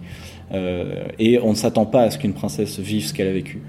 Euh, 0.53 1.05
et 1.19 1.39
on 1.39 1.51
ne 1.51 1.55
s'attend 1.55 1.85
pas 1.85 2.03
à 2.03 2.11
ce 2.11 2.17
qu'une 2.17 2.33
princesse 2.33 2.79
vive 2.79 3.05
ce 3.05 3.13
qu'elle 3.13 3.27
a 3.27 3.33
vécu. 3.33 3.61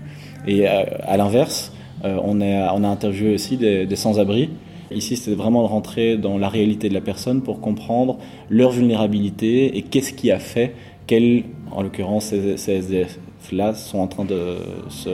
Et 0.46 0.68
euh, 0.68 0.84
à 1.02 1.16
l'inverse, 1.16 1.72
on, 2.02 2.40
on 2.40 2.84
a 2.84 2.88
interviewé 2.88 3.34
aussi 3.34 3.56
des, 3.56 3.96
sans-abri. 3.96 4.50
Ici, 4.90 5.16
c'était 5.16 5.36
vraiment 5.36 5.62
de 5.62 5.68
rentrer 5.68 6.18
dans 6.18 6.36
la 6.36 6.48
réalité 6.48 6.90
de 6.90 6.94
la 6.94 7.00
personne 7.00 7.40
pour 7.40 7.60
comprendre 7.60 8.18
leur 8.50 8.70
vulnérabilité 8.70 9.78
et 9.78 9.82
qu'est-ce 9.82 10.12
qui 10.12 10.30
a 10.30 10.38
fait 10.38 10.74
qu'elles, 11.06 11.44
en 11.70 11.82
l'occurrence 11.82 12.26
ces, 12.26 12.58
ces 12.58 12.72
SDF-là, 12.72 13.74
sont 13.74 13.98
en 13.98 14.06
train 14.06 14.26
de 14.26 14.58
se 14.90 15.08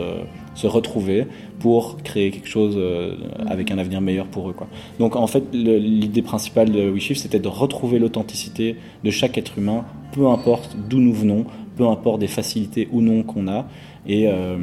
se 0.61 0.67
retrouver 0.67 1.27
pour 1.59 1.97
créer 2.03 2.31
quelque 2.31 2.49
chose 2.49 2.75
euh, 2.77 3.17
avec 3.47 3.71
un 3.71 3.79
avenir 3.79 4.01
meilleur 4.01 4.27
pour 4.27 4.51
eux. 4.51 4.53
Quoi. 4.53 4.69
Donc 4.99 5.17
en 5.17 5.27
fait, 5.27 5.45
l'idée 5.53 6.23
principale 6.23 6.71
de 6.71 6.83
WeShift, 6.91 7.23
c'était 7.23 7.39
de 7.39 7.49
retrouver 7.49 7.99
l'authenticité 7.99 8.77
de 9.03 9.11
chaque 9.11 9.39
être 9.39 9.59
humain, 9.59 9.85
peu 10.13 10.27
importe 10.27 10.77
d'où 10.89 10.99
nous 10.99 11.15
venons, 11.15 11.47
peu 11.77 11.87
importe 11.87 12.21
des 12.21 12.29
facilités 12.29 12.89
ou 12.93 13.01
non 13.01 13.23
qu'on 13.23 13.49
a, 13.49 13.67
et 14.07 14.29
euh, 14.29 14.59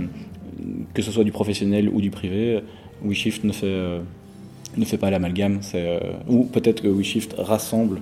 que 0.94 1.02
ce 1.02 1.12
soit 1.12 1.24
du 1.24 1.32
professionnel 1.32 1.90
ou 1.92 2.00
du 2.00 2.12
privé, 2.12 2.62
WeShift 3.04 3.44
ne 3.44 3.52
fait, 3.52 3.66
euh, 3.66 4.00
ne 4.78 4.86
fait 4.86 4.98
pas 4.98 5.10
l'amalgame, 5.10 5.62
ou 6.28 6.44
peut-être 6.44 6.82
que 6.82 6.88
WeShift 6.88 7.36
rassemble 7.38 8.02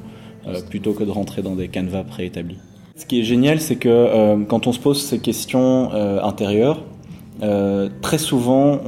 plutôt 0.69 0.93
que 0.93 1.03
de 1.03 1.09
rentrer 1.09 1.41
dans 1.41 1.55
des 1.55 1.69
canevas 1.69 2.03
préétablis. 2.03 2.59
Ce 2.95 3.05
qui 3.05 3.19
est 3.19 3.23
génial, 3.23 3.59
c'est 3.59 3.77
que 3.77 4.43
quand 4.45 4.67
on 4.67 4.71
se 4.71 4.79
pose 4.79 5.01
ces 5.01 5.19
questions 5.19 5.91
intérieures, 5.91 6.83
euh, 7.43 7.89
très 8.01 8.17
souvent, 8.17 8.79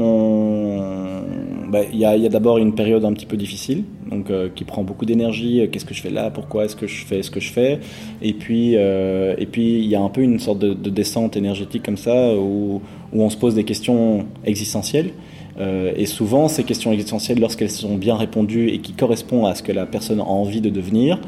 bah, 1.68 1.82
il 1.92 2.00
y 2.00 2.06
a, 2.06 2.30
d'abord 2.30 2.60
une 2.60 2.74
période 2.76 3.04
un 3.04 3.12
petit 3.12 3.26
peu 3.26 3.36
difficile, 3.36 3.84
donc 4.10 4.30
euh, 4.30 4.48
qui 4.54 4.64
prend 4.64 4.84
beaucoup 4.84 5.06
d'énergie. 5.06 5.68
Qu'est-ce 5.70 5.84
que 5.84 5.94
je 5.94 6.02
fais 6.02 6.10
là 6.10 6.32
Pourquoi 6.32 6.66
est-ce 6.66 6.78
que 6.78 6.88
je 6.88 7.06
fais 7.06 7.22
ce 7.22 7.30
que 7.30 7.42
je 7.42 7.52
fais 7.52 7.80
Et 8.22 8.34
puis, 8.34 8.74
euh, 8.76 9.36
et 9.38 9.46
puis, 9.46 9.80
il 9.80 9.86
y 9.86 9.96
a 9.96 10.02
un 10.02 10.10
peu 10.10 10.22
une 10.22 10.40
sorte 10.40 10.60
de, 10.60 10.74
descente 10.90 11.36
énergétique 11.36 11.84
comme 11.84 11.98
ça, 11.98 12.34
où, 12.36 12.82
on 13.12 13.30
se 13.30 13.38
pose 13.38 13.56
des 13.56 13.66
questions 13.66 14.26
existentielles. 14.46 15.12
Euh, 15.60 15.92
et 15.98 16.06
souvent, 16.06 16.48
ces 16.48 16.64
questions 16.64 16.92
existentielles, 16.94 17.40
lorsqu'elles 17.40 17.70
sont 17.70 17.96
bien 17.96 18.16
répondues 18.16 18.70
et 18.70 18.80
qui 18.80 18.94
correspondent 18.94 19.48
à 19.48 19.56
ce 19.56 19.64
que 19.64 19.72
la 19.72 19.86
personne 19.86 20.20
a 20.20 20.26
envie 20.26 20.62
de 20.62 20.70
devenir, 20.70 21.20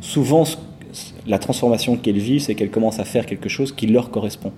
souvent, 0.00 0.44
la 1.26 1.38
transformation 1.38 1.96
qu'elle 1.96 2.18
vit, 2.18 2.40
c'est 2.40 2.54
qu'elle 2.54 2.70
commence 2.70 2.98
à 2.98 3.04
faire 3.04 3.26
quelque 3.26 3.48
chose 3.48 3.72
qui 3.72 3.86
leur 3.86 4.10
correspond. 4.10 4.52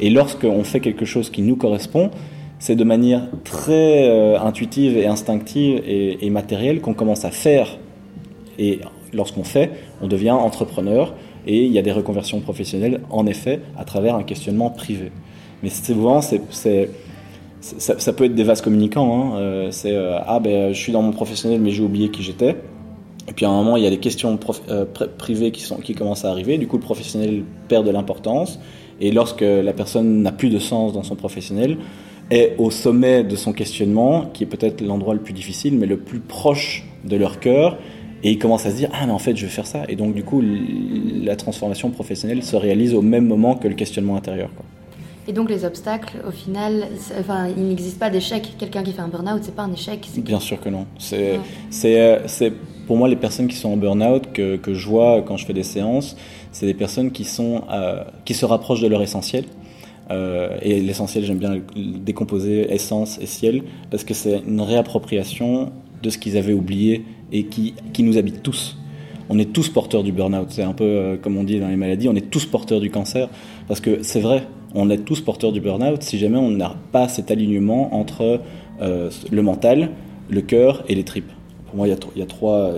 Et 0.00 0.08
lorsqu'on 0.08 0.64
fait 0.64 0.80
quelque 0.80 1.04
chose 1.04 1.30
qui 1.30 1.42
nous 1.42 1.56
correspond, 1.56 2.10
c'est 2.58 2.74
de 2.74 2.84
manière 2.84 3.22
très 3.44 4.08
euh, 4.08 4.40
intuitive 4.40 4.96
et 4.96 5.06
instinctive 5.06 5.82
et, 5.86 6.30
matérielle 6.30 6.80
qu'on 6.80 6.94
commence 6.94 7.24
à 7.24 7.30
faire. 7.30 7.78
Et 8.58 8.80
lorsqu'on 9.12 9.44
fait, 9.44 9.70
on 10.02 10.08
devient 10.08 10.30
entrepreneur 10.30 11.14
et 11.46 11.64
il 11.64 11.72
y 11.72 11.78
a 11.78 11.82
des 11.82 11.92
reconversions 11.92 12.40
professionnelles, 12.40 13.00
en 13.10 13.26
effet, 13.26 13.60
à 13.78 13.84
travers 13.84 14.14
un 14.14 14.22
questionnement 14.22 14.70
privé. 14.70 15.12
Mais 15.62 15.70
souvent, 15.70 16.20
ça, 16.22 16.36
peut 18.12 18.24
être 18.24 18.34
des 18.34 18.44
vases 18.44 18.62
communicants. 18.62 19.34
Hein. 19.34 19.38
Euh, 19.38 19.70
c'est 19.70 19.94
euh, 19.94 20.18
ah 20.26 20.40
ben 20.40 20.72
je 20.72 20.78
suis 20.78 20.92
dans 20.92 21.02
mon 21.02 21.12
professionnel 21.12 21.60
mais 21.60 21.70
j'ai 21.70 21.82
oublié 21.82 22.10
qui 22.10 22.22
j'étais. 22.22 22.56
Et 23.28 23.32
puis 23.32 23.46
à 23.46 23.50
un 23.50 23.52
moment, 23.52 23.76
il 23.76 23.84
y 23.84 23.86
a 23.86 23.90
des 23.90 23.98
questions 23.98 24.38
privées 25.18 25.52
qui 25.52 25.94
commencent 25.94 26.24
à 26.24 26.30
arriver. 26.30 26.58
Du 26.58 26.66
coup, 26.66 26.76
le 26.76 26.82
professionnel 26.82 27.44
perd 27.68 27.86
de 27.86 27.90
l'importance. 27.90 28.58
Et 29.00 29.10
lorsque 29.10 29.42
la 29.42 29.72
personne 29.72 30.22
n'a 30.22 30.32
plus 30.32 30.50
de 30.50 30.58
sens 30.58 30.92
dans 30.92 31.02
son 31.02 31.16
professionnel, 31.16 31.78
est 32.30 32.54
au 32.58 32.70
sommet 32.70 33.24
de 33.24 33.36
son 33.36 33.52
questionnement, 33.52 34.26
qui 34.32 34.44
est 34.44 34.46
peut-être 34.46 34.80
l'endroit 34.80 35.14
le 35.14 35.20
plus 35.20 35.32
difficile, 35.32 35.76
mais 35.76 35.86
le 35.86 35.96
plus 35.96 36.20
proche 36.20 36.84
de 37.04 37.16
leur 37.16 37.40
cœur, 37.40 37.78
et 38.22 38.30
ils 38.30 38.38
commencent 38.38 38.66
à 38.66 38.70
se 38.70 38.76
dire 38.76 38.90
ah 38.92 39.06
mais 39.06 39.12
en 39.12 39.18
fait 39.18 39.34
je 39.34 39.46
vais 39.46 39.50
faire 39.50 39.66
ça, 39.66 39.82
et 39.88 39.96
donc 39.96 40.14
du 40.14 40.22
coup 40.22 40.42
la 41.24 41.36
transformation 41.36 41.90
professionnelle 41.90 42.42
se 42.42 42.54
réalise 42.54 42.94
au 42.94 43.02
même 43.02 43.26
moment 43.26 43.54
que 43.54 43.66
le 43.66 43.74
questionnement 43.74 44.16
intérieur. 44.16 44.50
Quoi. 44.54 44.64
Et 45.26 45.32
donc 45.32 45.48
les 45.48 45.64
obstacles, 45.64 46.16
au 46.26 46.30
final, 46.30 46.86
enfin, 47.18 47.48
il 47.56 47.68
n'existe 47.68 47.98
pas 47.98 48.10
d'échec. 48.10 48.54
Quelqu'un 48.58 48.82
qui 48.82 48.92
fait 48.92 49.02
un 49.02 49.08
burn-out, 49.08 49.40
c'est 49.42 49.54
pas 49.54 49.62
un 49.62 49.72
échec. 49.72 50.08
Bien 50.18 50.40
sûr 50.40 50.60
que 50.60 50.68
non. 50.68 50.86
C'est, 50.98 51.38
c'est, 51.68 52.20
c'est 52.26 52.52
pour 52.86 52.96
moi 52.96 53.08
les 53.08 53.16
personnes 53.16 53.46
qui 53.46 53.56
sont 53.56 53.68
en 53.68 53.76
burn-out 53.76 54.32
que, 54.32 54.56
que 54.56 54.74
je 54.74 54.88
vois 54.88 55.22
quand 55.22 55.36
je 55.36 55.46
fais 55.46 55.52
des 55.52 55.62
séances, 55.62 56.16
c'est 56.52 56.66
des 56.66 56.74
personnes 56.74 57.12
qui 57.12 57.24
sont 57.24 57.62
euh, 57.70 58.02
qui 58.24 58.34
se 58.34 58.44
rapprochent 58.44 58.80
de 58.80 58.88
leur 58.88 59.02
essentiel 59.02 59.44
euh, 60.10 60.58
et 60.62 60.80
l'essentiel, 60.80 61.24
j'aime 61.24 61.38
bien 61.38 61.60
décomposer 61.76 62.72
essence 62.72 63.18
et 63.20 63.26
ciel, 63.26 63.62
parce 63.90 64.04
que 64.04 64.14
c'est 64.14 64.42
une 64.46 64.60
réappropriation 64.60 65.72
de 66.02 66.10
ce 66.10 66.18
qu'ils 66.18 66.36
avaient 66.36 66.52
oublié 66.52 67.04
et 67.32 67.44
qui, 67.44 67.74
qui 67.92 68.02
nous 68.02 68.18
habite 68.18 68.42
tous. 68.42 68.76
On 69.28 69.38
est 69.38 69.52
tous 69.52 69.68
porteurs 69.68 70.02
du 70.02 70.10
burn-out. 70.10 70.48
C'est 70.50 70.64
un 70.64 70.72
peu 70.72 70.84
euh, 70.84 71.16
comme 71.16 71.36
on 71.36 71.44
dit 71.44 71.60
dans 71.60 71.68
les 71.68 71.76
maladies, 71.76 72.08
on 72.08 72.16
est 72.16 72.28
tous 72.28 72.46
porteurs 72.46 72.80
du 72.80 72.90
cancer. 72.90 73.28
Parce 73.68 73.80
que 73.80 74.02
c'est 74.02 74.20
vrai, 74.20 74.48
on 74.74 74.90
est 74.90 75.04
tous 75.04 75.20
porteurs 75.20 75.52
du 75.52 75.60
burn-out 75.60 76.02
si 76.02 76.18
jamais 76.18 76.38
on 76.38 76.50
n'a 76.50 76.74
pas 76.90 77.06
cet 77.08 77.30
alignement 77.30 77.94
entre 77.94 78.40
le 78.80 79.42
mental, 79.42 79.90
le 80.30 80.40
cœur 80.40 80.84
et 80.88 80.94
les 80.94 81.04
tripes. 81.04 81.30
Pour 81.66 81.76
moi, 81.76 81.86
il 81.86 81.90
y 81.90 82.22
a 82.22 82.26
trois. 82.26 82.74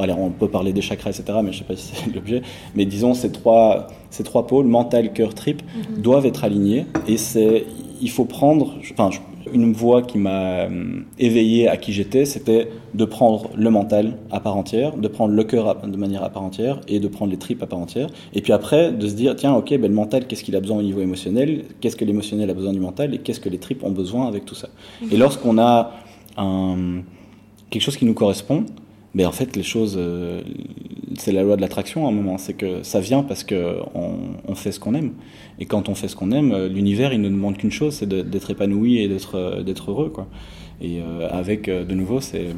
Alors, 0.00 0.18
on 0.18 0.30
peut 0.30 0.48
parler 0.48 0.72
des 0.72 0.82
chakras, 0.82 1.10
etc., 1.10 1.38
mais 1.42 1.52
je 1.52 1.58
ne 1.58 1.62
sais 1.62 1.64
pas 1.64 1.76
si 1.76 1.92
c'est 1.94 2.12
l'objet. 2.14 2.42
Mais 2.74 2.84
disons, 2.84 3.14
ces 3.14 3.32
trois, 3.32 3.88
ces 4.10 4.22
trois 4.22 4.46
pôles, 4.46 4.66
mental, 4.66 5.12
cœur, 5.12 5.34
trip, 5.34 5.62
mhm. 5.62 6.02
doivent 6.02 6.26
être 6.26 6.44
alignés. 6.44 6.86
Et 7.06 7.16
c'est, 7.16 7.66
il 8.00 8.10
faut 8.10 8.24
prendre, 8.24 8.74
enfin, 8.92 9.10
une 9.52 9.72
voie 9.72 10.02
qui 10.02 10.18
m'a 10.18 10.62
euh, 10.62 11.00
éveillé 11.18 11.68
à 11.68 11.76
qui 11.76 11.92
j'étais, 11.92 12.24
c'était 12.24 12.68
de 12.94 13.04
prendre 13.04 13.50
le 13.56 13.70
mental 13.70 14.16
à 14.30 14.40
part 14.40 14.56
entière, 14.56 14.96
de 14.96 15.08
prendre 15.08 15.34
le 15.34 15.44
cœur 15.44 15.76
de 15.86 15.96
manière 15.96 16.22
à 16.22 16.30
part 16.30 16.42
entière 16.42 16.80
et 16.88 17.00
de 17.00 17.08
prendre 17.08 17.30
les 17.30 17.38
tripes 17.38 17.62
à 17.62 17.66
part 17.66 17.78
entière. 17.78 18.08
Et 18.34 18.40
puis 18.40 18.52
après, 18.52 18.92
de 18.92 19.06
se 19.06 19.14
dire, 19.14 19.36
tiens, 19.36 19.54
ok, 19.54 19.70
ben, 19.70 19.82
le 19.82 19.94
mental, 19.94 20.26
qu'est-ce 20.26 20.44
qu'il 20.44 20.56
a 20.56 20.60
besoin 20.60 20.78
au 20.78 20.82
niveau 20.82 21.00
émotionnel? 21.00 21.64
Qu'est-ce 21.80 21.96
que 21.96 22.04
l'émotionnel 22.04 22.50
a 22.50 22.54
besoin 22.54 22.72
du 22.72 22.80
mental? 22.80 23.14
Et 23.14 23.18
qu'est-ce 23.18 23.40
que 23.40 23.48
les 23.48 23.58
tripes 23.58 23.84
ont 23.84 23.90
besoin 23.90 24.26
avec 24.26 24.44
tout 24.44 24.54
ça? 24.54 24.68
Mhm. 25.02 25.08
Et 25.12 25.16
lorsqu'on 25.16 25.58
a 25.58 25.92
un, 26.36 27.02
quelque 27.70 27.82
chose 27.82 27.96
qui 27.96 28.04
nous 28.04 28.14
correspond, 28.14 28.64
mais 29.14 29.24
en 29.24 29.32
fait, 29.32 29.56
les 29.56 29.62
choses, 29.62 29.96
euh, 29.98 30.42
c'est 31.16 31.32
la 31.32 31.42
loi 31.42 31.56
de 31.56 31.60
l'attraction 31.60 32.06
à 32.06 32.10
un 32.10 32.12
moment. 32.12 32.38
C'est 32.38 32.54
que 32.54 32.82
ça 32.82 33.00
vient 33.00 33.22
parce 33.22 33.42
qu'on 33.42 33.86
on 34.46 34.54
fait 34.54 34.72
ce 34.72 34.80
qu'on 34.80 34.94
aime. 34.94 35.12
Et 35.58 35.66
quand 35.66 35.88
on 35.88 35.94
fait 35.94 36.08
ce 36.08 36.16
qu'on 36.16 36.30
aime, 36.30 36.52
euh, 36.52 36.68
l'univers, 36.68 37.12
il 37.12 37.20
ne 37.20 37.28
demande 37.28 37.56
qu'une 37.56 37.70
chose, 37.70 37.94
c'est 37.94 38.08
d'être 38.08 38.50
épanoui 38.50 38.98
et 38.98 39.08
d'être 39.08 39.36
euh, 39.36 39.74
heureux. 39.88 40.10
Quoi. 40.10 40.26
Et 40.80 41.00
avec, 41.32 41.68
de 41.68 41.92
nouveau, 41.92 42.20
ces, 42.20 42.50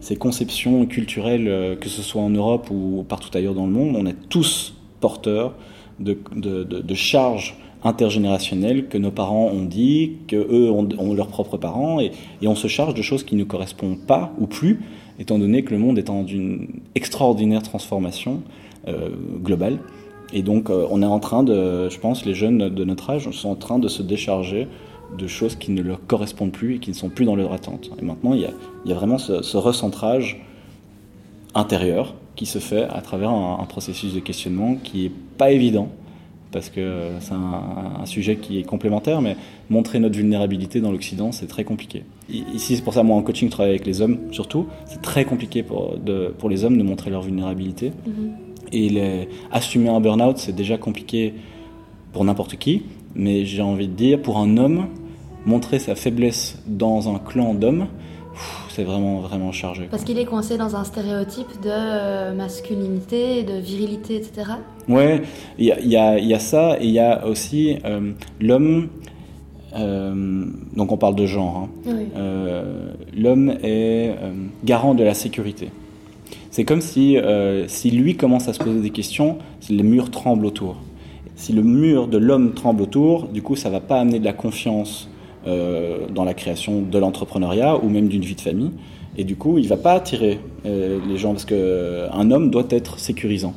ces 0.00 0.16
conceptions 0.16 0.86
culturelles, 0.86 1.76
que 1.78 1.90
ce 1.90 2.00
soit 2.00 2.22
en 2.22 2.30
Europe 2.30 2.70
ou 2.70 3.04
partout 3.06 3.28
ailleurs 3.36 3.52
dans 3.52 3.66
le 3.66 3.72
monde, 3.72 3.96
on 3.98 4.06
est 4.06 4.16
tous 4.30 4.72
porteurs 5.00 5.52
de, 5.98 6.16
de, 6.34 6.64
de, 6.64 6.94
charges 6.94 7.58
intergénérationnelles 7.84 8.88
que 8.88 8.96
nos 8.96 9.10
parents 9.10 9.48
ont 9.48 9.66
dit, 9.66 10.12
que 10.26 10.36
eux 10.36 10.70
ont, 10.70 10.88
ont 10.96 11.12
leurs 11.12 11.28
propres 11.28 11.58
parents, 11.58 12.00
et, 12.00 12.12
et, 12.40 12.48
on 12.48 12.54
se 12.54 12.66
charge 12.66 12.94
de 12.94 13.02
choses 13.02 13.24
qui 13.24 13.36
ne 13.36 13.44
correspondent 13.44 14.00
pas 14.06 14.32
ou 14.38 14.46
plus 14.46 14.80
étant 15.20 15.38
donné 15.38 15.62
que 15.62 15.70
le 15.70 15.78
monde 15.78 15.98
est 15.98 16.10
en 16.10 16.26
une 16.26 16.66
extraordinaire 16.94 17.62
transformation 17.62 18.42
euh, 18.88 19.10
globale. 19.42 19.78
Et 20.32 20.42
donc, 20.42 20.70
euh, 20.70 20.86
on 20.90 21.02
est 21.02 21.06
en 21.06 21.20
train 21.20 21.42
de, 21.42 21.88
je 21.88 21.98
pense, 21.98 22.24
les 22.24 22.34
jeunes 22.34 22.70
de 22.70 22.84
notre 22.84 23.10
âge 23.10 23.30
sont 23.30 23.50
en 23.50 23.54
train 23.54 23.78
de 23.78 23.88
se 23.88 24.02
décharger 24.02 24.66
de 25.16 25.26
choses 25.26 25.56
qui 25.56 25.72
ne 25.72 25.82
leur 25.82 26.06
correspondent 26.06 26.52
plus 26.52 26.76
et 26.76 26.78
qui 26.78 26.90
ne 26.90 26.94
sont 26.94 27.10
plus 27.10 27.24
dans 27.24 27.36
leur 27.36 27.52
attente. 27.52 27.90
Et 28.00 28.04
maintenant, 28.04 28.32
il 28.32 28.40
y 28.40 28.92
a, 28.92 28.94
vraiment 28.94 29.18
ce, 29.18 29.56
recentrage 29.56 30.40
intérieur 31.54 32.14
qui 32.36 32.46
se 32.46 32.58
fait 32.58 32.84
à 32.84 33.00
travers 33.02 33.30
un, 33.30 33.58
un 33.60 33.66
processus 33.66 34.14
de 34.14 34.20
questionnement 34.20 34.76
qui 34.82 35.02
n'est 35.02 35.12
pas 35.36 35.50
évident, 35.50 35.90
parce 36.52 36.70
que 36.70 37.10
c'est 37.20 37.32
un, 37.32 38.04
sujet 38.06 38.36
qui 38.36 38.58
est 38.58 38.62
complémentaire, 38.62 39.20
mais 39.22 39.36
montrer 39.68 40.00
notre 40.00 40.16
vulnérabilité 40.16 40.80
dans 40.80 40.90
l'Occident, 40.90 41.32
c'est 41.32 41.46
très 41.46 41.64
compliqué. 41.64 42.04
Ici, 42.28 42.76
c'est 42.76 42.82
pour 42.82 42.94
ça, 42.94 43.02
moi, 43.02 43.16
en 43.16 43.22
coaching, 43.22 43.48
je 43.48 43.52
travaille 43.52 43.72
avec 43.72 43.86
les 43.86 44.00
hommes, 44.00 44.18
surtout. 44.32 44.66
C'est 44.86 45.02
très 45.02 45.24
compliqué 45.24 45.62
pour, 45.62 45.96
pour 46.38 46.48
les 46.48 46.64
hommes 46.64 46.76
de 46.76 46.82
montrer 46.82 47.10
leur 47.10 47.22
vulnérabilité. 47.22 47.90
Mm-hmm. 47.90 48.72
Et 48.72 48.88
les, 48.88 49.28
assumer 49.52 49.90
un 49.90 50.00
burn-out, 50.00 50.38
c'est 50.38 50.54
déjà 50.54 50.76
compliqué 50.78 51.34
pour 52.12 52.24
n'importe 52.24 52.56
qui, 52.56 52.82
mais 53.14 53.44
j'ai 53.44 53.62
envie 53.62 53.88
de 53.88 53.94
dire, 53.94 54.20
pour 54.20 54.38
un 54.38 54.56
homme, 54.56 54.86
montrer 55.46 55.78
sa 55.78 55.94
faiblesse 55.94 56.62
dans 56.66 57.14
un 57.14 57.18
clan 57.18 57.54
d'hommes, 57.54 57.86
c'est 58.74 58.84
vraiment, 58.84 59.20
vraiment 59.20 59.52
chargé. 59.52 59.88
Parce 59.90 60.04
qu'il 60.04 60.18
est 60.18 60.24
coincé 60.24 60.56
dans 60.56 60.76
un 60.76 60.84
stéréotype 60.84 61.60
de 61.62 61.70
euh, 61.70 62.34
masculinité, 62.34 63.42
de 63.42 63.54
virilité, 63.54 64.16
etc. 64.16 64.52
Ouais, 64.88 65.22
il 65.58 65.66
y 65.66 65.96
a, 65.96 66.18
y 66.18 66.34
a, 66.34 66.38
ça, 66.38 66.76
et 66.80 66.86
il 66.86 66.92
y 66.92 66.98
a 66.98 67.26
aussi 67.26 67.78
euh, 67.84 68.12
l'homme. 68.40 68.88
Euh, 69.76 70.44
donc 70.74 70.90
on 70.92 70.96
parle 70.96 71.14
de 71.14 71.26
genre. 71.26 71.68
Hein. 71.86 71.92
L'homme 73.16 73.54
est 73.62 74.14
garant 74.64 74.94
de 74.94 75.04
la 75.04 75.14
sécurité. 75.14 75.70
C'est 76.50 76.64
comme 76.64 76.80
si, 76.80 77.16
si 77.68 77.90
lui 77.90 78.16
commence 78.16 78.48
à 78.48 78.52
se 78.52 78.58
poser 78.58 78.80
des 78.80 78.90
questions, 78.90 79.38
les 79.68 79.82
murs 79.84 80.10
tremblent 80.10 80.46
autour. 80.46 80.76
Si 81.36 81.52
le 81.52 81.62
mur 81.62 82.08
de 82.08 82.18
l'homme 82.18 82.52
tremble 82.52 82.82
autour, 82.82 83.28
du 83.28 83.42
coup, 83.42 83.56
ça 83.56 83.70
va 83.70 83.80
pas 83.80 84.00
amener 84.00 84.18
de 84.18 84.24
la 84.24 84.32
confiance 84.32 85.09
euh, 85.46 86.06
dans 86.14 86.24
la 86.24 86.34
création 86.34 86.82
de 86.82 86.98
l'entrepreneuriat 86.98 87.82
ou 87.82 87.88
même 87.88 88.08
d'une 88.08 88.22
vie 88.22 88.34
de 88.34 88.40
famille. 88.40 88.72
Et 89.16 89.24
du 89.24 89.36
coup, 89.36 89.58
il 89.58 89.64
ne 89.64 89.68
va 89.68 89.76
pas 89.76 89.92
attirer 89.92 90.38
euh, 90.66 90.98
les 91.08 91.16
gens 91.16 91.32
parce 91.32 91.44
qu'un 91.44 92.30
homme 92.30 92.50
doit 92.50 92.66
être 92.70 92.98
sécurisant. 92.98 93.54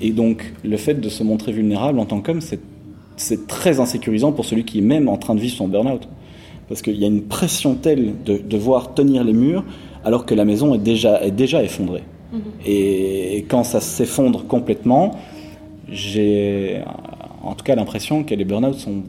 Et 0.00 0.10
donc, 0.10 0.52
le 0.64 0.76
fait 0.76 0.94
de 0.94 1.08
se 1.08 1.22
montrer 1.22 1.52
vulnérable 1.52 1.98
en 1.98 2.06
tant 2.06 2.20
qu'homme, 2.20 2.40
c'est 2.40 3.46
très 3.46 3.80
insécurisant 3.80 4.32
pour 4.32 4.44
celui 4.44 4.64
qui 4.64 4.78
est 4.78 4.82
même 4.82 5.08
en 5.08 5.16
train 5.16 5.34
de 5.34 5.40
vivre 5.40 5.54
son 5.54 5.68
burn-out. 5.68 6.08
Parce 6.68 6.80
qu'il 6.80 6.96
y 6.96 7.04
a 7.04 7.08
une 7.08 7.22
pression 7.22 7.74
telle 7.74 8.14
de 8.24 8.38
devoir 8.38 8.94
tenir 8.94 9.24
les 9.24 9.34
murs 9.34 9.64
alors 10.04 10.24
que 10.26 10.34
la 10.34 10.44
maison 10.44 10.74
est 10.74 10.78
déjà, 10.78 11.22
est 11.22 11.30
déjà 11.30 11.62
effondrée. 11.62 12.02
Mm-hmm. 12.32 12.38
Et 12.66 13.44
quand 13.48 13.64
ça 13.64 13.80
s'effondre 13.80 14.46
complètement, 14.46 15.18
j'ai 15.90 16.80
en 17.44 17.54
tout 17.54 17.64
cas 17.64 17.74
l'impression 17.74 18.24
que 18.24 18.34
les 18.34 18.44
burn-out 18.44 18.74
sont 18.74 19.02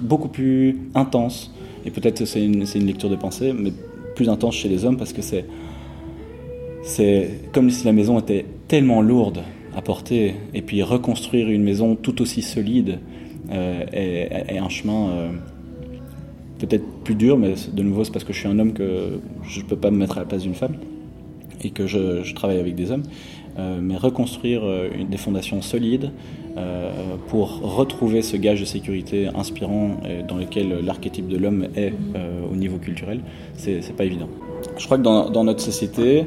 beaucoup 0.00 0.28
plus 0.28 0.78
intenses. 0.94 1.52
Et 1.84 1.90
peut-être 1.90 2.24
c'est 2.24 2.44
une, 2.44 2.64
une, 2.74 2.86
lecture 2.86 3.10
de 3.10 3.16
pensée, 3.16 3.52
mais 3.52 3.72
plus 4.14 4.28
intense 4.28 4.54
chez 4.54 4.68
les 4.68 4.84
hommes 4.84 4.96
parce 4.96 5.12
que 5.12 5.22
c'est, 5.22 5.44
comme 7.52 7.70
si 7.70 7.84
la 7.84 7.92
maison 7.92 8.18
était 8.18 8.46
tellement 8.68 9.02
lourde 9.02 9.42
à 9.76 9.82
porter. 9.82 10.34
Et 10.54 10.62
puis 10.62 10.82
reconstruire 10.82 11.48
une 11.48 11.62
maison 11.62 11.96
tout 11.96 12.22
aussi 12.22 12.42
solide 12.42 13.00
euh, 13.50 13.84
est, 13.92 14.58
un 14.58 14.68
chemin 14.68 15.10
euh, 15.10 15.30
peut-être 16.58 16.84
plus 17.04 17.14
dur, 17.14 17.36
mais 17.36 17.54
de 17.72 17.82
nouveau 17.82 18.04
c'est 18.04 18.12
parce 18.12 18.24
que 18.24 18.32
je 18.32 18.38
suis 18.38 18.48
un 18.48 18.58
homme 18.58 18.72
que 18.72 19.20
je 19.42 19.60
ne 19.60 19.64
peux 19.64 19.76
pas 19.76 19.90
me 19.90 19.96
mettre 19.96 20.18
à 20.18 20.20
la 20.20 20.26
place 20.26 20.42
d'une 20.42 20.54
femme 20.54 20.76
et 21.62 21.70
que 21.70 21.86
je, 21.86 22.22
je 22.22 22.34
travaille 22.34 22.58
avec 22.58 22.74
des 22.74 22.90
hommes. 22.90 23.04
mais 23.80 23.96
reconstruire 23.96 24.62
des 25.08 25.16
fondations 25.16 25.62
solides 25.62 26.10
pour 27.28 27.60
retrouver 27.76 28.22
ce 28.22 28.36
gage 28.36 28.60
de 28.60 28.64
sécurité 28.64 29.28
inspirant 29.34 29.96
dans 30.28 30.36
lequel 30.36 30.84
l'archétype 30.84 31.28
de 31.28 31.36
l'homme 31.36 31.66
est 31.76 31.92
au 32.50 32.54
niveau 32.54 32.78
culturel, 32.78 33.20
c'est 33.56 33.96
pas 33.96 34.04
évident. 34.04 34.28
Je 34.76 34.84
crois 34.84 34.98
que 34.98 35.02
dans, 35.02 35.44
notre 35.44 35.60
société, 35.60 36.24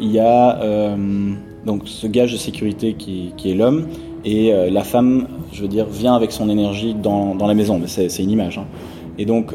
il 0.00 0.10
y 0.10 0.18
a 0.18 0.96
donc 1.64 1.82
ce 1.86 2.06
gage 2.06 2.32
de 2.32 2.38
sécurité 2.38 2.94
qui, 2.94 3.32
est 3.44 3.54
l'homme 3.54 3.86
et 4.24 4.52
la 4.70 4.84
femme, 4.84 5.26
je 5.52 5.62
veux 5.62 5.68
dire, 5.68 5.86
vient 5.86 6.14
avec 6.14 6.32
son 6.32 6.48
énergie 6.50 6.94
dans, 6.94 7.34
la 7.34 7.54
maison, 7.54 7.78
mais 7.78 7.88
c'est 7.88 8.22
une 8.22 8.30
image. 8.30 8.58
Hein. 8.58 8.66
Et 9.18 9.24
donc 9.24 9.52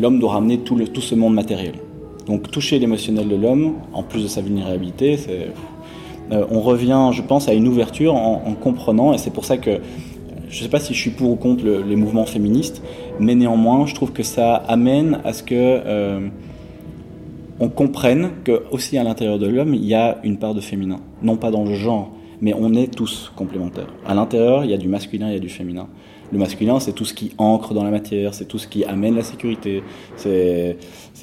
l'homme 0.00 0.18
doit 0.18 0.32
ramener 0.32 0.58
tout, 0.58 1.00
ce 1.00 1.14
monde 1.14 1.34
matériel. 1.34 1.74
Donc 2.26 2.50
toucher 2.50 2.78
l'émotionnel 2.78 3.28
de 3.28 3.36
l'homme, 3.36 3.74
en 3.92 4.02
plus 4.02 4.22
de 4.22 4.28
sa 4.28 4.40
vulnérabilité, 4.40 5.18
euh, 5.28 5.46
on 6.30 6.60
revient, 6.60 7.10
je 7.12 7.22
pense, 7.22 7.48
à 7.48 7.54
une 7.54 7.68
ouverture 7.68 8.14
en, 8.14 8.54
comprenant, 8.54 9.12
et 9.12 9.18
c'est 9.18 9.32
pour 9.32 9.44
ça 9.44 9.56
que 9.56 9.80
je 10.48 10.58
ne 10.58 10.62
sais 10.62 10.68
pas 10.68 10.78
si 10.78 10.94
je 10.94 11.00
suis 11.00 11.10
pour 11.10 11.30
ou 11.30 11.36
contre 11.36 11.64
les 11.64 11.96
mouvements 11.96 12.26
féministes, 12.26 12.82
mais 13.18 13.34
néanmoins, 13.34 13.86
je 13.86 13.94
trouve 13.94 14.12
que 14.12 14.22
ça 14.22 14.54
amène 14.54 15.20
à 15.24 15.32
ce 15.32 15.42
que 15.42 15.54
euh, 15.54 16.28
on 17.58 17.68
comprenne 17.68 18.30
que 18.44 18.62
aussi 18.70 18.98
à 18.98 19.04
l'intérieur 19.04 19.38
de 19.38 19.46
l'homme, 19.46 19.74
il 19.74 19.84
y 19.84 19.94
a 19.94 20.18
une 20.24 20.38
part 20.38 20.54
de 20.54 20.60
féminin, 20.60 21.00
non 21.22 21.36
pas 21.36 21.50
dans 21.50 21.64
le 21.64 21.74
genre, 21.74 22.10
mais 22.40 22.54
on 22.54 22.74
est 22.74 22.94
tous 22.94 23.32
complémentaires. 23.34 23.88
À 24.06 24.14
l'intérieur, 24.14 24.64
il 24.64 24.70
y 24.70 24.74
a 24.74 24.78
du 24.78 24.88
masculin, 24.88 25.28
il 25.28 25.34
y 25.34 25.36
a 25.36 25.40
du 25.40 25.48
féminin. 25.48 25.88
Le 26.32 26.38
masculin, 26.38 26.80
c'est 26.80 26.92
tout 26.92 27.04
ce 27.04 27.14
qui 27.14 27.32
ancre 27.38 27.74
dans 27.74 27.84
la 27.84 27.90
matière, 27.90 28.34
c'est 28.34 28.46
tout 28.46 28.58
ce 28.58 28.66
qui 28.66 28.84
amène 28.84 29.14
la 29.14 29.22
sécurité, 29.22 29.82
c'est 30.16 30.76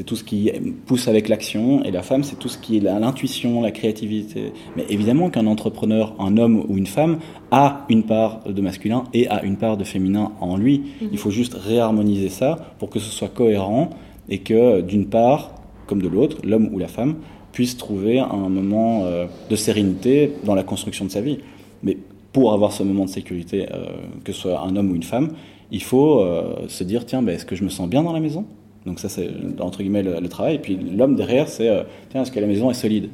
tout 0.06 0.16
ce 0.16 0.24
qui 0.24 0.52
pousse 0.86 1.08
avec 1.08 1.30
l'action, 1.30 1.84
et 1.84 1.92
la 1.92 2.04
femme, 2.04 2.24
c'est 2.24 2.38
tout 2.38 2.50
ce 2.50 2.58
qui 2.58 2.78
est 2.78 2.80
l'intuition, 2.80 3.62
la 3.62 3.72
créativité. 3.72 4.54
Mais 4.76 4.86
évidemment 4.90 5.30
qu'un 5.30 5.48
entrepreneur, 5.48 6.14
un 6.20 6.38
homme 6.38 6.64
ou 6.68 6.78
une 6.78 6.88
femme, 6.88 7.20
a 7.52 7.86
une 7.90 8.04
part 8.04 8.40
de 8.46 8.62
masculin 8.62 9.04
et 9.14 9.28
a 9.28 9.44
une 9.44 9.58
part 9.58 9.78
de 9.78 9.84
féminin 9.84 10.32
en 10.40 10.58
lui. 10.58 10.84
Mhm. 11.02 11.10
Il 11.12 11.18
faut 11.18 11.32
juste 11.32 11.54
réharmoniser 11.54 12.30
ça 12.30 12.74
pour 12.80 12.90
que 12.90 13.00
ce 13.00 13.12
soit 13.12 13.30
cohérent 13.30 13.90
et 14.30 14.40
que, 14.40 14.82
d'une 14.82 15.08
part, 15.08 15.56
comme 15.86 16.02
de 16.02 16.08
l'autre, 16.08 16.38
l'homme 16.44 16.70
ou 16.74 16.80
la 16.80 16.88
femme, 16.88 17.16
puisse 17.52 17.78
trouver 17.78 18.20
un 18.20 18.50
moment 18.50 19.04
euh, 19.04 19.28
de 19.50 19.56
sérénité 19.56 20.34
dans 20.44 20.56
la 20.56 20.64
construction 20.64 21.06
de 21.06 21.12
sa 21.12 21.22
vie. 21.22 21.40
Mais 21.84 21.98
pour 22.34 22.52
avoir 22.54 22.74
ce 22.74 22.84
moment 22.84 23.06
de 23.06 23.10
sécurité, 23.10 23.68
euh, 23.72 23.86
que 24.26 24.34
ce 24.34 24.42
soit 24.42 24.60
un 24.60 24.76
homme 24.76 24.92
ou 24.92 24.96
une 24.96 25.04
femme, 25.04 25.30
il 25.72 25.84
faut 25.84 26.20
euh, 26.20 26.68
se 26.68 26.84
dire 26.84 27.06
tiens, 27.06 27.22
ben, 27.22 27.36
est-ce 27.36 27.46
que 27.46 27.56
je 27.56 27.64
me 27.64 27.70
sens 27.70 27.88
bien 27.88 28.04
dans 28.04 28.12
la 28.12 28.20
maison? 28.20 28.46
Donc 28.86 29.00
ça, 29.00 29.08
c'est 29.08 29.30
entre 29.60 29.80
guillemets 29.80 30.04
le, 30.04 30.28
travail. 30.28 30.56
Et 30.56 30.60
puis 30.60 30.76
l'homme 30.76 31.16
derrière, 31.16 31.48
c'est 31.48 31.70
euh, 31.70 31.84
tiens, 32.10 32.24
est-ce 32.24 32.32
que 32.32 32.40
la 32.40 32.48
maison 32.48 32.70
est 32.70 32.74
solide? 32.74 33.10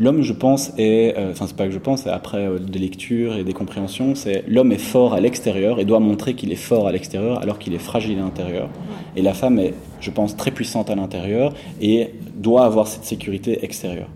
L'homme, 0.00 0.22
je 0.22 0.32
pense, 0.32 0.72
est, 0.78 1.12
enfin 1.32 1.48
c'est 1.48 1.56
pas 1.56 1.66
que 1.66 1.72
je 1.72 1.78
pense, 1.78 2.06
après 2.06 2.48
des 2.60 2.78
lectures 2.78 3.34
et 3.34 3.42
des 3.42 3.52
compréhensions, 3.52 4.14
c'est 4.14 4.44
l'homme 4.46 4.70
est 4.70 4.78
fort 4.78 5.12
à 5.12 5.20
l'extérieur 5.20 5.80
et 5.80 5.84
doit 5.84 5.98
montrer 5.98 6.34
qu'il 6.34 6.52
est 6.52 6.56
fort 6.56 6.86
à 6.86 6.92
l'extérieur 6.92 7.42
alors 7.42 7.58
qu'il 7.58 7.74
est 7.74 7.80
fragile 7.80 8.16
à 8.20 8.22
l'intérieur. 8.22 8.68
Et 9.16 9.22
la 9.22 9.34
femme 9.34 9.58
est, 9.58 9.74
je 10.00 10.12
pense, 10.12 10.36
très 10.36 10.52
puissante 10.52 10.88
à 10.88 10.94
l'intérieur 10.94 11.52
et 11.80 12.10
doit 12.36 12.64
avoir 12.64 12.86
cette 12.86 13.06
sécurité 13.06 13.64
extérieure. 13.64 14.08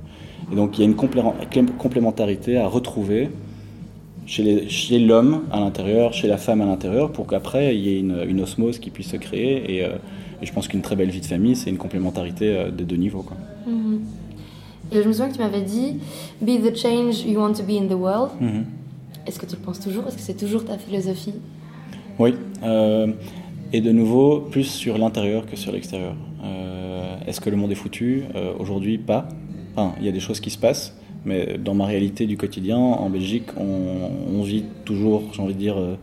Et 0.52 0.55
donc 0.55 0.79
il 0.79 0.83
y 0.83 0.85
a 0.85 0.87
une 0.87 0.95
complémentarité 1.75 2.59
à 2.59 2.69
retrouver 2.69 3.29
chez 4.26 4.99
l'homme 4.99 5.43
à 5.50 5.61
l'intérieur, 5.61 6.12
chez 6.12 6.29
la 6.29 6.37
femme 6.37 6.61
à 6.61 6.67
l'intérieur, 6.67 7.11
pour 7.12 7.26
qu'après 7.26 7.76
il 7.76 7.83
y 7.83 7.97
ait 7.97 8.00
une, 8.00 8.41
osmose 8.41 8.79
qui 8.79 8.91
puisse 8.91 9.09
se 9.09 9.17
créer. 9.17 9.83
Euh, 9.83 9.97
et, 10.41 10.47
je 10.47 10.52
pense 10.52 10.69
qu'une 10.69 10.83
très 10.83 10.97
belle 10.97 11.11
vie 11.11 11.21
de 11.21 11.26
famille, 11.26 11.57
c'est 11.57 11.71
une 11.71 11.79
complémentarité 11.79 12.57
euh, 12.57 12.71
des 12.71 12.85
deux 12.85 12.97
niveaux. 12.97 13.23
Quoi. 13.23 13.37
Mm-hmm. 13.69 14.97
Et 14.97 15.02
je 15.02 15.09
me 15.09 15.12
souviens 15.12 15.29
que 15.29 15.35
tu 15.35 15.41
m'avais 15.41 15.62
dit 15.62 15.99
Be 16.41 16.61
the 16.62 16.76
change 16.76 17.25
you 17.25 17.41
want 17.41 17.55
to 17.55 17.62
be 17.62 17.81
in 17.81 17.87
the 17.87 17.99
world. 17.99 18.31
Mm-hmm. 18.41 19.26
Est-ce 19.26 19.38
que 19.38 19.47
tu 19.47 19.57
le 19.57 19.62
penses 19.62 19.81
toujours? 19.81 20.07
Est-ce 20.07 20.17
que 20.17 20.23
c'est 20.23 20.37
toujours 20.37 20.64
ta 20.64 20.79
philosophie? 20.79 21.35
Oui. 22.19 22.35
Euh, 22.62 23.09
et 23.73 23.81
de 23.81 23.91
nouveau, 23.91 24.41
plus 24.41 24.64
sur 24.64 24.99
l'intérieur 24.99 25.47
que 25.47 25.57
sur 25.57 25.73
l'extérieur. 25.73 26.14
Est-ce 27.26 27.41
que 27.41 27.49
le 27.49 27.57
monde 27.57 27.71
est 27.71 27.76
foutu? 27.76 28.25
Aujourd'hui, 28.59 28.99
pas. 28.99 29.29
Enfin, 29.75 29.95
il 30.00 30.05
y 30.05 30.09
a 30.09 30.12
des 30.12 30.21
choses 30.21 30.41
qui 30.41 30.50
se 30.50 30.59
passent. 30.59 30.95
Mais 31.25 31.57
dans 31.62 31.75
ma 31.75 31.87
réalité 31.87 32.26
du 32.26 32.37
quotidien, 32.37 32.79
en 32.79 33.08
Belgique, 33.08 33.47
on, 33.56 34.43
vit 34.43 34.65
toujours, 34.85 35.23
j'ai 35.32 35.43
envie 35.43 35.54
de 35.54 35.58
dire, 35.58 35.78
euh, 35.78 35.95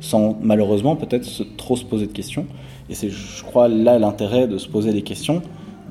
sans 0.00 0.36
malheureusement 0.42 0.96
peut-être 0.96 1.28
trop 1.56 1.76
se 1.76 1.84
poser 1.84 2.06
de 2.06 2.12
questions. 2.12 2.46
Et 2.90 2.94
c'est, 2.94 3.08
je 3.08 3.42
crois, 3.44 3.68
là 3.68 3.98
l'intérêt 3.98 4.48
de 4.48 4.58
se 4.58 4.68
poser 4.68 4.92
des 4.92 5.02
questions, 5.02 5.42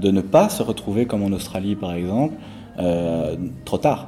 de 0.02 0.12
ne 0.12 0.22
pas 0.22 0.50
se 0.50 0.62
retrouver 0.62 1.06
comme 1.06 1.24
en 1.24 1.32
Australie 1.32 1.76
par 1.76 1.94
exemple, 1.94 2.36
euh, 2.80 3.36
trop 3.66 3.78
tard. 3.78 4.08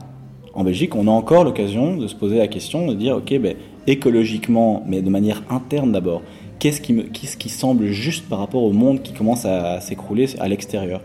En 0.54 0.64
Belgique, 0.64 0.96
on 0.96 1.08
a 1.08 1.12
encore 1.12 1.44
l'occasion 1.44 1.98
de 1.98 2.08
se 2.08 2.16
poser 2.16 2.38
la 2.38 2.48
question, 2.48 2.88
de 2.88 2.94
dire, 2.94 3.18
ok, 3.18 3.38
ben, 3.40 3.56
écologiquement, 3.88 4.84
mais 4.86 5.02
de 5.02 5.10
manière 5.10 5.44
interne 5.50 5.92
d'abord, 5.92 6.22
qu'est-ce 6.60 6.82
qui, 6.82 6.94
me, 6.94 7.04
qu'est-ce 7.04 7.38
qui 7.38 7.50
semble 7.50 7.88
juste 7.88 8.28
par 8.28 8.40
rapport 8.40 8.64
au 8.64 8.72
monde 8.72 9.02
qui 9.02 9.14
commence 9.14 9.46
à 9.46 9.80
s'écrouler 9.82 10.28
à 10.40 10.48
l'extérieur? 10.48 11.02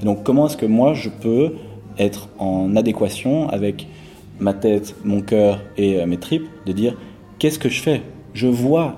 Et 0.00 0.04
donc, 0.04 0.22
comment 0.22 0.46
est-ce 0.46 0.56
que 0.56 0.66
moi 0.66 0.94
je 0.94 1.08
peux 1.08 1.52
être 1.98 2.28
en 2.38 2.76
adéquation 2.76 3.48
avec 3.48 3.86
ma 4.40 4.52
tête, 4.52 4.96
mon 5.04 5.20
cœur 5.20 5.60
et 5.76 6.00
euh, 6.00 6.06
mes 6.06 6.18
tripes, 6.18 6.46
de 6.66 6.72
dire 6.72 6.96
qu'est-ce 7.38 7.58
que 7.58 7.68
je 7.68 7.80
fais? 7.80 8.02
Je 8.32 8.48
vois, 8.48 8.96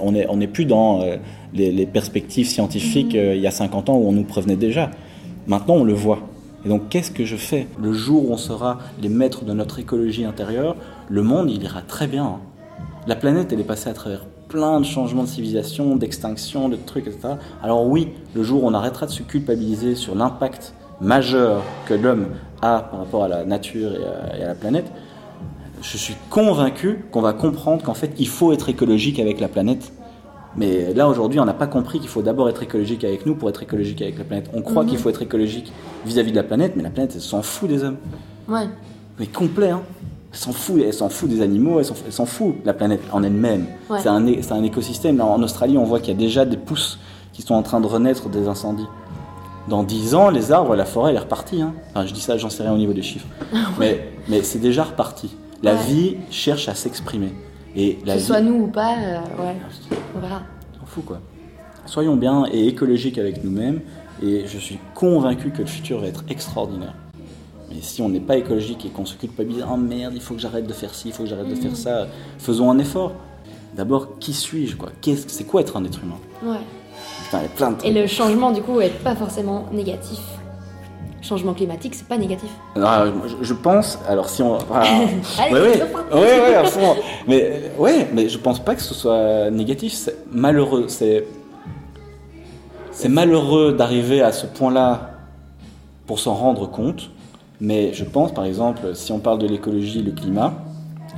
on 0.00 0.12
n'est 0.12 0.26
on 0.28 0.40
est 0.40 0.46
plus 0.46 0.66
dans 0.66 1.00
euh, 1.00 1.16
les, 1.54 1.86
perspectives 1.86 2.46
scientifiques 2.46 3.14
mhm. 3.14 3.20
euh, 3.20 3.34
il 3.34 3.40
y 3.40 3.46
a 3.46 3.50
50 3.50 3.88
ans 3.88 3.96
où 3.96 4.06
on 4.06 4.12
nous 4.12 4.24
prévenait 4.24 4.56
déjà. 4.56 4.90
Maintenant, 5.46 5.76
on 5.76 5.84
le 5.84 5.94
voit. 5.94 6.20
Et 6.64 6.68
donc, 6.68 6.88
qu'est-ce 6.88 7.10
que 7.10 7.24
je 7.24 7.36
fais? 7.36 7.66
Le 7.78 7.92
jour 7.92 8.28
où 8.28 8.32
on 8.32 8.38
sera 8.38 8.78
les 9.00 9.10
maîtres 9.10 9.44
de 9.44 9.52
notre 9.52 9.78
écologie 9.78 10.24
intérieure, 10.24 10.76
le 11.08 11.22
monde, 11.22 11.50
il 11.50 11.62
ira 11.62 11.82
très 11.82 12.06
bien. 12.06 12.38
La 13.06 13.16
planète, 13.16 13.52
elle 13.52 13.60
est 13.60 13.64
passée 13.64 13.90
à 13.90 13.92
travers 13.92 14.24
plein 14.48 14.80
de 14.80 14.86
changements 14.86 15.24
de 15.24 15.28
civilisation, 15.28 15.96
d'extinction, 15.96 16.68
de 16.68 16.76
trucs, 16.76 17.06
etc. 17.06 17.34
Alors 17.62 17.86
oui, 17.86 18.08
le 18.34 18.42
jour 18.42 18.64
où 18.64 18.66
on 18.66 18.74
arrêtera 18.74 19.06
de 19.06 19.10
se 19.10 19.22
culpabiliser 19.22 19.94
sur 19.94 20.14
l'impact 20.14 20.74
majeur 21.00 21.62
que 21.86 21.94
l'homme 21.94 22.26
a 22.62 22.80
par 22.80 23.00
rapport 23.00 23.24
à 23.24 23.28
la 23.28 23.44
nature 23.44 23.92
et 23.94 24.42
à, 24.42 24.48
la 24.48 24.54
planète, 24.54 24.90
je 25.82 25.96
suis 25.96 26.16
convaincu 26.30 27.04
qu'on 27.10 27.20
va 27.20 27.32
comprendre 27.32 27.82
qu'en 27.82 27.94
fait, 27.94 28.12
il 28.18 28.28
faut 28.28 28.52
être 28.52 28.68
écologique 28.68 29.18
avec 29.18 29.40
la 29.40 29.48
planète. 29.48 29.92
Mais 30.56 30.94
là, 30.94 31.08
aujourd'hui, 31.08 31.40
on 31.40 31.44
n'a 31.44 31.54
pas 31.54 31.66
compris 31.66 31.98
qu'il 31.98 32.08
faut 32.08 32.22
d'abord 32.22 32.48
être 32.48 32.62
écologique 32.62 33.04
avec 33.04 33.26
nous 33.26 33.34
pour 33.34 33.48
être 33.48 33.62
écologique 33.62 34.00
avec 34.00 34.18
la 34.18 34.24
planète. 34.24 34.50
On 34.54 34.62
croit 34.62 34.84
mhm. 34.84 34.90
qu'il 34.90 34.98
faut 34.98 35.10
être 35.10 35.22
écologique 35.22 35.72
vis-à-vis 36.06 36.30
de 36.30 36.36
la 36.36 36.44
planète, 36.44 36.74
mais 36.76 36.82
la 36.82 36.90
planète, 36.90 37.12
elle 37.14 37.20
s'en 37.20 37.42
fout 37.42 37.68
des 37.68 37.82
hommes. 37.82 37.96
Ouais. 38.48 38.68
Mais 39.18 39.26
complet, 39.26 39.70
hein. 39.70 39.82
Elle 40.32 40.38
s'en 40.38 40.52
fout, 40.52 40.82
elle 40.84 40.92
s'en 40.92 41.08
fout 41.08 41.28
des 41.28 41.42
animaux, 41.42 41.78
elle 41.78 42.12
s'en 42.12 42.26
fout 42.26 42.56
la 42.64 42.74
planète 42.74 43.00
en 43.12 43.22
elle-même. 43.22 43.66
C'est 44.00 44.08
un, 44.08 44.26
un, 44.26 44.62
écosystème. 44.64 45.20
en 45.20 45.40
Australie, 45.40 45.78
on 45.78 45.84
voit 45.84 46.00
qu'il 46.00 46.12
y 46.12 46.16
a 46.16 46.18
déjà 46.18 46.44
des 46.44 46.56
pousses 46.56 46.98
qui 47.32 47.42
sont 47.42 47.54
en 47.54 47.62
train 47.62 47.80
de 47.80 47.86
renaître 47.86 48.28
des 48.28 48.48
incendies 48.48 48.86
dans 49.68 49.82
10 49.82 50.14
ans, 50.14 50.30
les 50.30 50.52
arbres, 50.52 50.76
la 50.76 50.84
forêt, 50.84 51.10
elle 51.10 51.16
est 51.16 51.20
repartie. 51.20 51.62
Hein. 51.62 51.74
Enfin, 51.90 52.06
je 52.06 52.12
dis 52.12 52.20
ça, 52.20 52.36
j'en 52.36 52.50
sais 52.50 52.62
rien 52.62 52.72
au 52.72 52.78
niveau 52.78 52.92
des 52.92 53.02
chiffres. 53.02 53.26
mais, 53.78 54.08
mais 54.28 54.42
c'est 54.42 54.58
déjà 54.58 54.84
reparti. 54.84 55.34
La 55.62 55.74
vie 55.74 56.16
cherche 56.30 56.68
à 56.68 56.74
s'exprimer. 56.74 57.32
Et 57.74 57.98
la 58.04 58.14
que 58.14 58.20
ce 58.20 58.26
soit 58.26 58.40
nous 58.40 58.64
ou 58.64 58.66
pas, 58.66 58.96
euh, 58.98 59.18
ouais, 59.42 59.56
on 60.14 60.20
verra. 60.20 60.42
On 60.82 60.86
fout 60.86 61.04
quoi. 61.04 61.20
Soyons 61.86 62.16
bien 62.16 62.44
et 62.52 62.68
écologiques 62.68 63.18
avec 63.18 63.42
nous-mêmes. 63.42 63.80
Et 64.22 64.44
je 64.46 64.58
suis 64.58 64.78
convaincu 64.94 65.50
que 65.50 65.62
le 65.62 65.66
futur 65.66 66.00
va 66.00 66.06
être 66.06 66.24
extraordinaire. 66.28 66.94
Mais 67.70 67.80
si 67.80 68.02
on 68.02 68.08
n'est 68.08 68.20
pas 68.20 68.36
écologique 68.36 68.84
et 68.86 68.90
qu'on 68.90 69.06
se 69.06 69.16
culpabilise, 69.16 69.64
oh 69.68 69.76
merde, 69.76 70.12
il 70.14 70.20
faut 70.20 70.34
que 70.34 70.40
j'arrête 70.40 70.66
de 70.66 70.72
faire 70.72 70.94
ci, 70.94 71.08
il 71.08 71.14
faut 71.14 71.24
que 71.24 71.28
j'arrête 71.28 71.48
de 71.48 71.54
faire 71.54 71.72
mm. 71.72 71.76
ça, 71.76 72.06
faisons 72.38 72.70
un 72.70 72.78
effort. 72.78 73.12
D'abord, 73.76 74.18
qui 74.20 74.32
suis-je 74.32 74.76
quoi? 74.76 74.90
C'est 75.26 75.44
quoi 75.44 75.60
être 75.62 75.76
un 75.76 75.84
être 75.84 76.00
humain? 76.02 76.18
Ouais. 76.44 76.60
Et 77.84 77.92
le 77.92 78.06
changement, 78.06 78.50
du 78.52 78.62
coup, 78.62 78.80
est 78.80 78.90
pas 79.02 79.14
forcément 79.14 79.66
négatif. 79.72 80.20
Changement 81.22 81.54
climatique, 81.54 81.94
c'est 81.94 82.06
pas 82.06 82.18
négatif. 82.18 82.50
Ah, 82.76 83.06
je, 83.40 83.54
pense. 83.54 83.98
Alors 84.06 84.28
si 84.28 84.42
on. 84.42 84.58
Ah, 84.72 84.82
Allez, 85.40 85.54
ouais, 85.54 86.40
ouais, 86.40 86.54
à 86.54 86.64
fond. 86.64 86.96
Mais 87.26 87.70
ouais, 87.78 88.08
mais 88.12 88.28
je 88.28 88.36
pense 88.36 88.62
pas 88.62 88.74
que 88.74 88.82
ce 88.82 88.92
soit 88.92 89.50
négatif. 89.50 89.94
C'est 89.94 90.16
malheureux. 90.30 90.84
C'est 90.88 91.26
c'est 92.90 93.08
malheureux 93.08 93.72
d'arriver 93.72 94.20
à 94.20 94.32
ce 94.32 94.46
point-là 94.46 95.10
pour 96.06 96.18
s'en 96.18 96.34
rendre 96.34 96.70
compte. 96.70 97.10
Mais 97.60 97.94
je 97.94 98.04
pense, 98.04 98.32
par 98.32 98.44
exemple, 98.44 98.94
si 98.94 99.10
on 99.10 99.18
parle 99.18 99.38
de 99.38 99.46
l'écologie, 99.46 100.02
le 100.02 100.12
climat, 100.12 100.54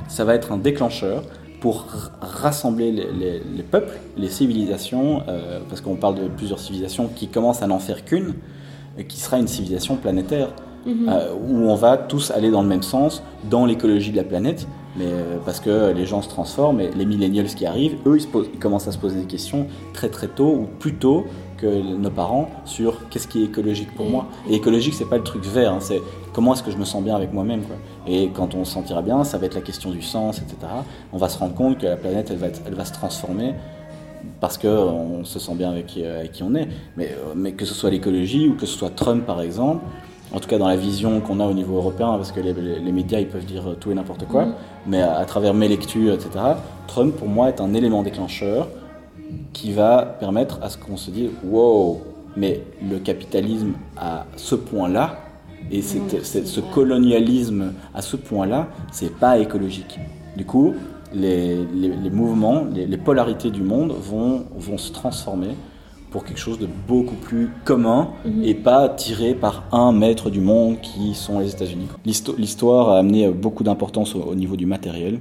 ça 0.07 0.23
va 0.23 0.35
être 0.35 0.53
un 0.53 0.57
déclencheur 0.57 1.23
pour 1.59 1.85
rassembler 2.21 2.91
les, 2.91 3.63
peuples, 3.63 3.97
les 4.15 4.29
civilisations, 4.29 5.23
euh, 5.27 5.59
parce 5.67 5.81
qu'on 5.81 5.95
parle 5.95 6.15
de 6.15 6.27
plusieurs 6.27 6.59
civilisations 6.59 7.09
qui 7.13 7.27
commencent 7.27 7.63
à 7.63 7.67
n'en 7.67 7.79
faire 7.79 8.05
qu'une, 8.05 8.35
qui 9.07 9.19
sera 9.19 9.37
une 9.37 9.47
civilisation 9.47 9.95
planétaire, 9.95 10.49
mhm. 10.85 11.09
euh, 11.09 11.33
où 11.33 11.69
on 11.69 11.75
va 11.75 11.97
tous 11.97 12.31
aller 12.31 12.51
dans 12.51 12.61
le 12.61 12.67
même 12.67 12.83
sens, 12.83 13.23
dans 13.49 13.65
l'écologie 13.65 14.11
de 14.11 14.17
la 14.17 14.23
planète, 14.23 14.67
mais 14.97 15.05
euh, 15.05 15.37
parce 15.45 15.59
que 15.59 15.91
les 15.91 16.05
gens 16.05 16.21
se 16.21 16.29
transforment, 16.29 16.81
et 16.81 16.89
les 16.95 17.05
millennials 17.05 17.47
qui 17.47 17.65
arrivent, 17.65 17.97
eux, 18.05 18.17
ils, 18.17 18.59
commencent 18.59 18.87
à 18.87 18.91
se 18.91 18.97
poser 18.97 19.19
des 19.19 19.27
questions 19.27 19.67
très 19.93 20.09
très 20.09 20.27
tôt, 20.27 20.49
ou 20.49 20.67
plus 20.79 20.95
tôt 20.95 21.25
que 21.57 21.65
nos 21.65 22.11
parents 22.11 22.49
sur 22.65 23.09
qu'est-ce 23.09 23.27
qui 23.27 23.41
est 23.41 23.45
écologique 23.45 23.93
pour 23.95 24.07
moi. 24.07 24.27
Et 24.47 24.55
écologique, 24.55 24.93
c'est 24.93 25.09
pas 25.09 25.17
le 25.17 25.23
truc 25.23 25.43
vert, 25.43 25.73
hein, 25.73 25.79
c'est 25.79 26.01
comment 26.37 26.53
est-ce 26.53 26.61
que 26.61 26.69
je 26.69 26.77
me 26.77 26.85
sens 26.85 27.03
bien 27.03 27.15
avec 27.15 27.33
moi-même. 27.33 27.63
Et 28.05 28.29
quand 28.29 28.53
on 28.53 28.63
se 28.63 28.71
sentira 28.71 29.01
bien, 29.01 29.23
ça 29.23 29.39
va 29.39 29.47
être 29.47 29.55
la 29.55 29.61
question 29.61 29.89
du 29.89 30.03
sens, 30.03 30.37
etc. 30.37 30.71
On 31.11 31.17
va 31.17 31.29
se 31.29 31.39
rendre 31.39 31.55
compte 31.55 31.79
que 31.79 31.87
la 31.87 31.97
planète, 31.97 32.29
elle 32.29 32.37
va, 32.37 32.45
elle 32.67 32.75
va 32.75 32.85
se 32.85 32.93
transformer 32.93 33.55
parce 34.39 34.59
qu'on 34.59 35.25
se 35.25 35.39
sent 35.39 35.55
bien 35.55 35.71
avec 35.71 35.87
qui, 35.87 36.05
avec 36.05 36.33
qui 36.33 36.43
on 36.43 36.53
est. 36.53 36.67
Mais, 36.95 37.07
euh, 37.07 37.33
mais 37.35 37.53
que 37.53 37.65
ce 37.65 37.73
soit 37.73 37.89
l'écologie 37.89 38.49
ou 38.49 38.53
que 38.53 38.67
ce 38.67 38.77
soit 38.77 38.91
Trump, 38.91 39.25
par 39.25 39.41
exemple, 39.41 39.83
en 40.31 40.39
tout 40.39 40.47
cas 40.47 40.59
dans 40.59 40.67
la 40.67 40.75
vision 40.75 41.21
qu'on 41.21 41.39
a 41.39 41.45
au 41.47 41.53
niveau 41.53 41.77
européen, 41.77 42.13
parce 42.17 42.31
que 42.31 42.39
les, 42.39 42.53
les, 42.53 42.91
médias 42.91 43.19
ils 43.19 43.27
peuvent 43.27 43.45
dire 43.45 43.75
tout 43.79 43.89
et 43.89 43.95
n'importe 43.95 44.27
quoi, 44.27 44.45
mais 44.85 45.01
à, 45.01 45.25
travers 45.25 45.55
mes 45.55 45.67
lectures, 45.67 46.13
etc., 46.13 46.29
Trump 46.85 47.15
pour 47.15 47.29
moi 47.29 47.47
est 47.47 47.61
un 47.61 47.73
élément 47.73 48.03
déclencheur 48.03 48.67
qui 49.53 49.73
va 49.73 50.03
permettre 50.19 50.59
à 50.61 50.69
ce 50.69 50.77
qu'on 50.77 50.97
se 50.97 51.09
dise 51.09 51.31
wow, 51.43 51.99
mais 52.35 52.61
le 52.87 52.99
capitalisme 52.99 53.73
à 53.97 54.27
ce 54.35 54.53
point-là, 54.53 55.17
et 55.71 55.79
mm. 55.79 56.23
ce 56.23 56.59
colonialisme 56.59 57.73
à 57.93 58.01
ce 58.01 58.15
point-là, 58.15 58.69
c'est 58.91 59.13
pas 59.13 59.37
écologique. 59.39 59.99
Du 60.35 60.45
coup, 60.45 60.73
les, 61.13 61.57
les, 61.73 62.09
mouvements, 62.09 62.65
les, 62.73 62.85
les, 62.85 62.97
polarités 62.97 63.49
du 63.49 63.61
monde 63.61 63.93
vont, 63.99 64.45
vont 64.57 64.77
se 64.77 64.91
transformer 64.91 65.55
pour 66.11 66.23
quelque 66.23 66.39
chose 66.39 66.59
de 66.59 66.67
beaucoup 66.87 67.15
plus 67.15 67.49
commun 67.65 68.09
mhm. 68.25 68.43
et 68.43 68.53
pas 68.53 68.89
tiré 68.89 69.33
par 69.33 69.63
un 69.71 69.91
maître 69.91 70.29
du 70.29 70.39
monde 70.39 70.79
qui 70.81 71.13
sont 71.13 71.39
les 71.39 71.51
États-Unis. 71.51 71.87
L'histoire 72.05 72.89
a 72.89 72.99
amené 72.99 73.29
beaucoup 73.29 73.63
d'importance 73.63 74.15
au, 74.15 74.35
niveau 74.35 74.55
du 74.55 74.65
matériel. 74.65 75.19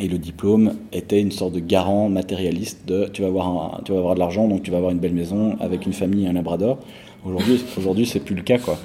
Et 0.00 0.06
le 0.06 0.18
diplôme 0.18 0.74
était 0.92 1.20
une 1.20 1.32
sorte 1.32 1.54
de 1.54 1.58
garant 1.58 2.08
matérialiste 2.08 2.86
de 2.86 3.08
tu 3.12 3.22
vas 3.22 3.28
avoir, 3.28 3.80
tu 3.84 3.90
vas 3.92 3.98
avoir 3.98 4.14
de 4.14 4.20
l'argent, 4.20 4.46
donc 4.46 4.62
tu 4.62 4.70
vas 4.70 4.76
avoir 4.76 4.92
une 4.92 5.00
belle 5.00 5.14
maison 5.14 5.56
avec 5.58 5.86
une 5.86 5.92
famille 5.92 6.26
et 6.26 6.28
un 6.28 6.34
labrador. 6.34 6.78
Aujourd'hui, 7.24 7.60
aujourd'hui 7.76 8.06
c'est 8.06 8.20
plus 8.20 8.34
le 8.34 8.42
cas. 8.42 8.58
quoi. 8.58 8.78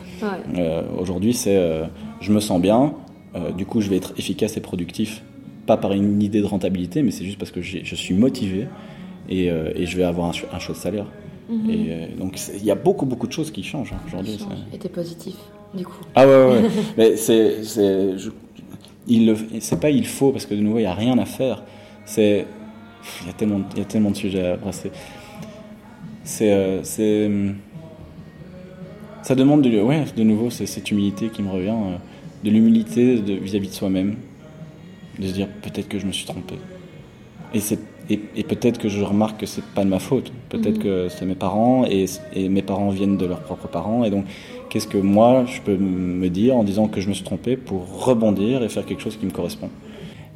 Euh, 0.57 0.81
aujourd'hui, 0.99 1.33
c'est 1.33 1.55
euh, 1.55 1.85
je 2.21 2.31
me 2.31 2.39
sens 2.39 2.59
bien, 2.61 2.93
euh, 3.35 3.51
du 3.51 3.65
coup 3.65 3.81
je 3.81 3.89
vais 3.89 3.97
être 3.97 4.13
efficace 4.17 4.57
et 4.57 4.61
productif 4.61 5.23
pas 5.65 5.77
par 5.77 5.93
une 5.93 6.21
idée 6.21 6.41
de 6.41 6.45
rentabilité, 6.45 7.03
mais 7.03 7.11
c'est 7.11 7.23
juste 7.23 7.39
parce 7.39 7.51
que 7.51 7.61
je 7.61 7.95
suis 7.95 8.13
motivé 8.13 8.67
et, 9.29 9.45
et, 9.45 9.85
je 9.85 9.95
vais 9.95 10.03
avoir 10.03 10.27
un, 10.27 10.33
un 10.53 10.59
chouette 10.59 10.75
salaire. 10.77 11.05
Mhm. 11.49 11.69
Et 11.69 12.07
donc 12.19 12.37
il 12.53 12.65
y 12.65 12.71
a 12.71 12.75
beaucoup 12.75 13.05
beaucoup 13.05 13.27
de 13.27 13.31
choses 13.31 13.49
qui 13.49 13.63
changent 13.63 13.93
hein, 13.93 14.01
aujourd'hui. 14.05 14.37
Et 14.73 14.77
t'es 14.77 14.89
positif, 14.89 15.35
du 15.73 15.85
coup. 15.85 16.03
Ah 16.15 16.27
ouais, 16.27 16.45
ouais. 16.47 16.69
mais 16.97 17.15
c'est 17.15 17.63
c'est 17.63 18.15
il 19.07 19.35
c'est 19.61 19.79
pas 19.79 19.89
il 19.89 20.05
faut 20.05 20.31
parce 20.31 20.45
que 20.45 20.53
de 20.53 20.59
nouveau 20.59 20.79
il 20.79 20.83
y 20.83 20.85
a 20.85 20.93
rien 20.93 21.17
à 21.17 21.25
faire. 21.25 21.63
C'est 22.03 22.45
il 23.21 23.27
y 23.27 23.29
a 23.29 23.33
tellement 23.33 23.61
il 23.73 23.79
y 23.79 23.81
a 23.81 23.85
tellement 23.85 24.11
de 24.11 24.17
sujets 24.17 24.45
à 24.45 24.57
brasser. 24.57 24.91
C'est 26.25 26.81
c'est 26.83 27.29
ça 29.23 29.35
demande 29.35 29.61
de 29.63 29.81
ouais 29.81 30.05
de 30.15 30.23
nouveau 30.23 30.49
c'est 30.49 30.65
cette 30.65 30.91
humilité 30.91 31.29
qui 31.29 31.41
me 31.41 31.49
revient 31.49 31.75
de 32.43 32.49
l'humilité 32.49 33.15
vis-à-vis 33.15 33.69
de 33.69 33.73
soi-même 33.73 34.15
de 35.19 35.27
se 35.27 35.33
dire 35.33 35.47
peut-être 35.61 35.87
que 35.87 35.99
je 35.99 36.05
me 36.05 36.11
suis 36.11 36.25
trompé. 36.25 36.55
Et, 37.53 37.59
et, 38.09 38.43
peut-être 38.43 38.79
que 38.79 38.89
je 38.89 39.01
remarque 39.03 39.41
que 39.41 39.45
c'est 39.45 39.63
pas 39.63 39.83
de 39.83 39.89
ma 39.89 39.99
faute. 39.99 40.33
Peut-être 40.49 40.77
mhm. 40.77 40.83
que 40.83 41.07
c'est 41.09 41.25
mes 41.25 41.35
parents 41.35 41.85
et, 41.85 42.05
et, 42.33 42.49
mes 42.49 42.61
parents 42.61 42.89
viennent 42.89 43.17
de 43.17 43.25
leurs 43.25 43.41
propres 43.41 43.67
parents. 43.67 44.03
Et 44.03 44.09
donc, 44.09 44.25
qu'est-ce 44.69 44.87
que 44.87 44.97
moi 44.97 45.45
je 45.45 45.61
peux 45.61 45.77
me 45.77 46.29
dire 46.29 46.57
en 46.57 46.63
disant 46.63 46.87
que 46.87 46.99
je 46.99 47.09
me 47.09 47.13
suis 47.13 47.23
trompé 47.23 47.55
pour 47.55 48.05
rebondir 48.05 48.63
et 48.63 48.69
faire 48.69 48.85
quelque 48.85 49.01
chose 49.01 49.17
qui 49.17 49.25
me 49.25 49.31
correspond? 49.31 49.69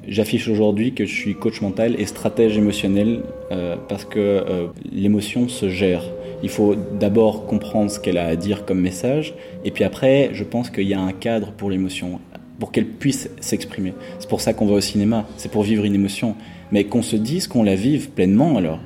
J'affiche 0.07 0.47
aujourd'hui 0.47 0.93
que 0.93 1.05
je 1.05 1.13
suis 1.13 1.35
coach 1.35 1.59
mental 1.61 1.99
et 1.99 2.05
stratège 2.05 2.57
émotionnel 2.57 3.23
euh, 3.51 3.75
parce 3.89 4.05
que 4.05 4.19
euh, 4.19 4.67
l'émotion 4.89 5.49
se 5.49 5.67
gère. 5.67 6.03
Il 6.43 6.49
faut 6.49 6.75
d'abord 6.99 7.45
comprendre 7.45 7.89
ce 7.89 7.99
qu'elle 7.99 8.17
a 8.17 8.27
à 8.27 8.35
dire 8.35 8.65
comme 8.65 8.79
message, 8.79 9.33
et 9.65 9.71
puis 9.71 9.83
après, 9.83 10.29
je 10.33 10.43
pense 10.43 10.69
qu'il 10.69 10.87
y 10.87 10.93
a 10.93 10.99
un 10.99 11.13
cadre 11.13 11.51
pour 11.51 11.69
l'émotion 11.69 12.19
pour 12.59 12.71
qu'elle 12.71 12.87
puisse 12.87 13.29
s'exprimer. 13.39 13.93
C'est 14.19 14.29
pour 14.29 14.41
ça 14.41 14.53
qu'on 14.53 14.65
va 14.65 14.75
au 14.75 14.81
cinéma, 14.81 15.27
c'est 15.37 15.51
pour 15.51 15.63
vivre 15.63 15.83
une 15.85 15.95
émotion. 15.95 16.35
Mais 16.71 16.83
qu'on 16.83 17.01
se 17.01 17.15
dise 17.15 17.47
qu'on 17.47 17.63
la 17.63 17.75
vive 17.75 18.09
pleinement 18.09 18.57
alors. 18.57 18.79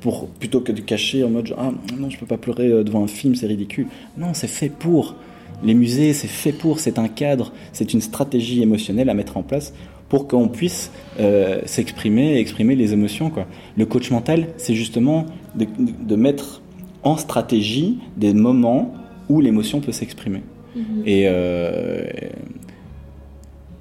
Pour, 0.00 0.28
plutôt 0.28 0.60
que 0.60 0.70
de 0.70 0.80
cacher 0.80 1.24
en 1.24 1.30
mode 1.30 1.52
ah 1.58 1.72
non 1.98 2.08
je 2.08 2.16
peux 2.20 2.26
pas 2.26 2.36
pleurer 2.36 2.68
euh, 2.68 2.84
devant 2.84 3.02
un 3.02 3.08
film 3.08 3.34
c'est 3.34 3.48
ridicule 3.48 3.88
non 4.16 4.32
c'est 4.32 4.46
fait 4.46 4.68
pour 4.68 5.16
les 5.64 5.74
musées 5.74 6.12
c'est 6.12 6.28
fait 6.28 6.52
pour 6.52 6.78
c'est 6.78 7.00
un 7.00 7.08
cadre 7.08 7.52
c'est 7.72 7.92
une 7.92 8.00
stratégie 8.00 8.62
émotionnelle 8.62 9.10
à 9.10 9.14
mettre 9.14 9.36
en 9.36 9.42
place 9.42 9.74
pour 10.08 10.28
qu'on 10.28 10.46
puisse 10.46 10.92
euh, 11.18 11.62
s'exprimer 11.66 12.34
et 12.34 12.38
exprimer 12.38 12.76
les 12.76 12.92
émotions 12.92 13.28
quoi 13.28 13.48
le 13.76 13.86
coach 13.86 14.12
mental 14.12 14.46
c'est 14.56 14.74
justement 14.74 15.26
de, 15.56 15.66
de, 15.76 16.14
mettre 16.14 16.62
en 17.08 17.16
stratégie 17.16 17.98
des 18.16 18.34
moments 18.34 18.92
où 19.28 19.40
l'émotion 19.40 19.80
peut 19.80 19.92
s'exprimer 19.92 20.42
mm-hmm. 20.76 21.02
et 21.06 21.22
euh, 21.26 22.06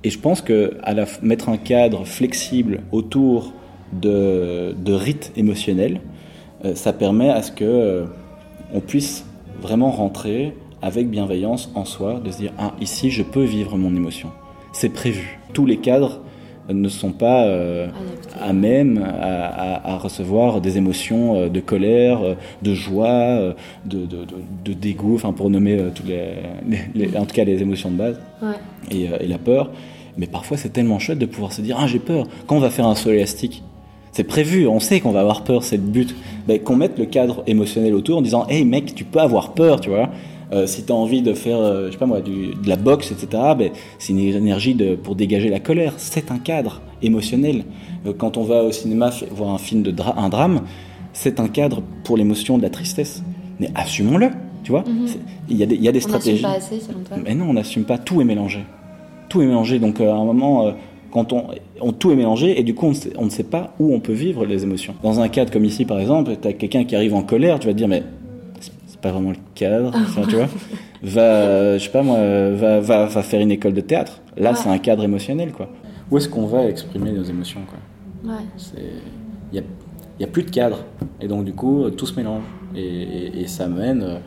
et 0.03 0.09
je 0.09 0.19
pense 0.19 0.41
que 0.41 0.77
à 0.83 0.93
la, 0.93 1.05
mettre 1.21 1.49
un 1.49 1.57
cadre 1.57 2.05
flexible 2.05 2.81
autour 2.93 3.51
de, 3.91 4.73
de 4.73 4.93
rites 4.93 5.33
émotionnels, 5.35 5.99
euh, 6.63 6.75
ça 6.75 6.93
permet 6.93 7.29
à 7.29 7.41
ce 7.41 7.51
que 7.51 7.65
euh, 7.65 8.05
on 8.73 8.79
puisse 8.79 9.25
vraiment 9.61 9.91
rentrer 9.91 10.55
avec 10.81 11.09
bienveillance 11.09 11.71
en 11.75 11.83
soi, 11.83 12.21
de 12.23 12.31
se 12.31 12.37
dire 12.37 12.53
ah 12.57 12.73
ici 12.79 13.09
je 13.09 13.23
peux 13.23 13.43
vivre 13.43 13.77
mon 13.77 13.95
émotion. 13.95 14.29
C'est 14.71 14.89
prévu. 14.89 15.39
Tous 15.53 15.65
les 15.65 15.77
cadres 15.77 16.21
ne 16.69 16.89
sont 16.89 17.11
pas 17.11 17.45
euh, 17.45 17.87
à 18.39 18.53
même 18.53 19.03
à, 19.21 19.93
à, 19.93 19.97
recevoir 19.97 20.61
des 20.61 20.77
émotions 20.77 21.47
de 21.47 21.59
colère, 21.59 22.19
de 22.61 22.73
joie, 22.73 23.53
de, 23.85 24.05
de, 24.05 24.25
de, 24.65 24.73
dégoût, 24.73 25.15
enfin 25.15 25.33
pour 25.33 25.49
nommer 25.49 25.79
tous 25.95 26.03
les, 26.95 27.17
en 27.17 27.25
tout 27.25 27.35
cas 27.35 27.43
les 27.43 27.61
émotions 27.61 27.91
de 27.91 27.97
base 27.97 28.19
ouais. 28.41 28.49
et, 28.91 29.09
et, 29.21 29.27
la 29.27 29.37
peur. 29.37 29.71
Mais 30.17 30.27
parfois, 30.27 30.57
c'est 30.57 30.69
tellement 30.69 30.99
chouette 30.99 31.19
de 31.19 31.25
pouvoir 31.25 31.53
se 31.53 31.61
dire 31.61 31.77
Ah, 31.79 31.87
j'ai 31.87 31.99
peur. 31.99 32.27
Quand 32.47 32.55
on 32.57 32.59
va 32.59 32.69
faire 32.69 32.87
un 32.87 32.95
saut 32.95 33.11
élastique, 33.11 33.63
c'est 34.17 34.23
prévu, 34.23 34.67
on 34.67 34.79
sait 34.79 34.99
qu'on 34.99 35.11
va 35.11 35.19
avoir 35.19 35.43
peur, 35.43 35.63
c'est 35.63 35.77
le 35.77 35.83
but. 35.83 36.15
Ben, 36.47 36.59
qu'on 36.59 36.75
mette 36.75 36.97
le 36.97 37.05
cadre 37.05 37.43
émotionnel 37.45 37.93
autour 37.93 38.17
en 38.17 38.21
disant 38.23 38.47
Hey 38.49 38.65
mec, 38.65 38.95
tu 38.95 39.03
peux 39.03 39.19
avoir 39.19 39.53
peur, 39.53 39.79
tu 39.79 39.89
vois. 39.89 40.09
Euh, 40.53 40.65
si 40.65 40.83
tu 40.83 40.91
as 40.91 40.95
envie 40.95 41.21
de 41.21 41.33
faire, 41.33 41.57
euh, 41.57 41.87
je 41.87 41.91
sais 41.91 41.97
pas 41.97 42.05
moi, 42.05 42.21
du, 42.21 42.53
de 42.55 42.69
la 42.69 42.77
boxe, 42.77 43.11
etc., 43.11 43.27
ben, 43.57 43.71
c'est 43.99 44.13
une 44.13 44.19
énergie 44.19 44.75
de, 44.75 44.95
pour 44.95 45.15
dégager 45.15 45.49
la 45.49 45.59
colère. 45.59 45.93
C'est 45.97 46.31
un 46.31 46.37
cadre 46.37 46.81
émotionnel. 47.01 47.65
Euh, 48.05 48.13
quand 48.17 48.37
on 48.37 48.43
va 48.43 48.63
au 48.63 48.71
cinéma 48.71 49.11
voir 49.31 49.53
un 49.53 49.57
film 49.57 49.83
de 49.83 49.93
un 50.15 50.29
drame, 50.29 50.61
c'est 51.13 51.39
un 51.39 51.47
cadre 51.47 51.81
pour 52.03 52.17
l'émotion 52.17 52.57
de 52.57 52.63
la 52.63 52.69
tristesse. 52.69 53.23
Mais 53.59 53.69
assumons-le, 53.75 54.29
tu 54.63 54.71
vois. 54.71 54.83
Mhm. 54.87 55.07
Il 55.49 55.57
y, 55.57 55.83
y, 55.83 55.87
a 55.87 55.91
des 55.91 55.99
stratégies. 55.99 56.45
On 56.45 56.49
pas 56.49 56.55
assez, 56.55 56.79
selon 56.79 56.99
toi 56.99 57.17
Mais 57.23 57.35
non, 57.35 57.49
on 57.49 57.53
n'assume 57.53 57.83
pas. 57.83 57.97
Tout 57.97 58.21
est 58.21 58.25
mélangé 58.25 58.63
tout 59.29 59.41
est 59.41 59.45
mélangé. 59.45 59.79
Donc 59.79 59.99
à 59.99 60.15
un 60.15 60.23
moment, 60.23 60.73
quand 61.11 61.33
on, 61.33 61.47
on, 61.81 61.91
tout 61.91 62.11
est 62.11 62.15
mélangé 62.15 62.59
et 62.59 62.63
du 62.63 62.73
coup 62.73 62.91
on, 63.17 63.25
ne 63.25 63.29
sait 63.29 63.43
pas 63.43 63.73
où 63.79 63.93
on 63.93 63.99
peut 63.99 64.13
vivre 64.13 64.45
les 64.45 64.63
émotions. 64.63 64.95
Dans 65.03 65.19
un 65.19 65.27
cadre 65.29 65.51
comme 65.51 65.65
ici 65.65 65.85
par 65.85 65.99
exemple, 65.99 66.35
tu 66.41 66.47
as 66.47 66.53
quelqu'un 66.53 66.83
qui 66.83 66.95
arrive 66.95 67.13
en 67.13 67.23
colère, 67.23 67.59
tu 67.59 67.67
vas 67.67 67.73
te 67.73 67.77
dire 67.77 67.87
mais 67.87 68.03
c'est 68.97 69.01
pas 69.01 69.11
vraiment 69.11 69.31
le 69.31 69.37
cadre, 69.53 69.93
tu 70.27 70.35
vois. 70.35 70.47
Va, 71.03 71.77
je 71.77 71.83
sais 71.83 71.91
pas 71.91 72.01
moi, 72.01 72.17
va, 72.17 72.79
va, 72.79 73.05
va, 73.05 73.23
faire 73.23 73.39
une 73.39 73.51
école 73.51 73.73
de 73.73 73.81
théâtre. 73.81 74.21
Là, 74.35 74.55
c'est 74.55 74.69
un 74.69 74.79
cadre 74.79 75.03
émotionnel, 75.03 75.51
quoi. 75.51 75.69
Où 76.09 76.17
est-ce 76.17 76.27
qu'on 76.27 76.47
va 76.47 76.65
exprimer 76.65 77.11
nos 77.11 77.23
émotions, 77.23 77.61
quoi? 77.67 77.77
Il 78.23 79.53
n'y 79.53 79.59
a, 79.59 79.63
a, 80.23 80.27
plus 80.27 80.43
de 80.43 80.49
cadre. 80.49 80.79
Et 81.21 81.27
donc, 81.27 81.45
du 81.45 81.53
coup, 81.53 81.87
tout 81.91 82.07
se 82.07 82.15
mélange. 82.15 82.43
Et, 82.75 82.81
et, 82.81 83.41
et 83.41 83.47
ça 83.47 83.67
mène 83.67 84.03
euh, 84.03 84.17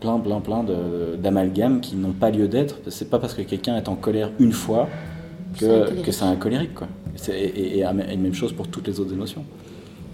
plein, 0.00 0.18
plein, 0.18 0.40
plein 0.40 0.64
d'amalgames 1.18 1.80
qui 1.80 1.96
n'ont 1.96 2.12
pas 2.12 2.30
lieu 2.30 2.48
d'être. 2.48 2.76
C'est 2.88 3.08
pas 3.08 3.18
parce 3.18 3.32
que 3.32 3.42
quelqu'un 3.42 3.76
est 3.76 3.88
en 3.88 3.94
colère 3.94 4.30
une 4.38 4.52
fois 4.52 4.88
que 5.58 6.10
c'est 6.10 6.24
un 6.24 6.36
colérique. 6.36 6.74
Quoi. 6.74 6.88
Et, 7.28 7.78
et, 7.78 7.84
même 7.84 8.34
chose 8.34 8.52
pour 8.52 8.68
toutes 8.68 8.88
les 8.88 9.00
autres 9.00 9.12
émotions. 9.12 9.44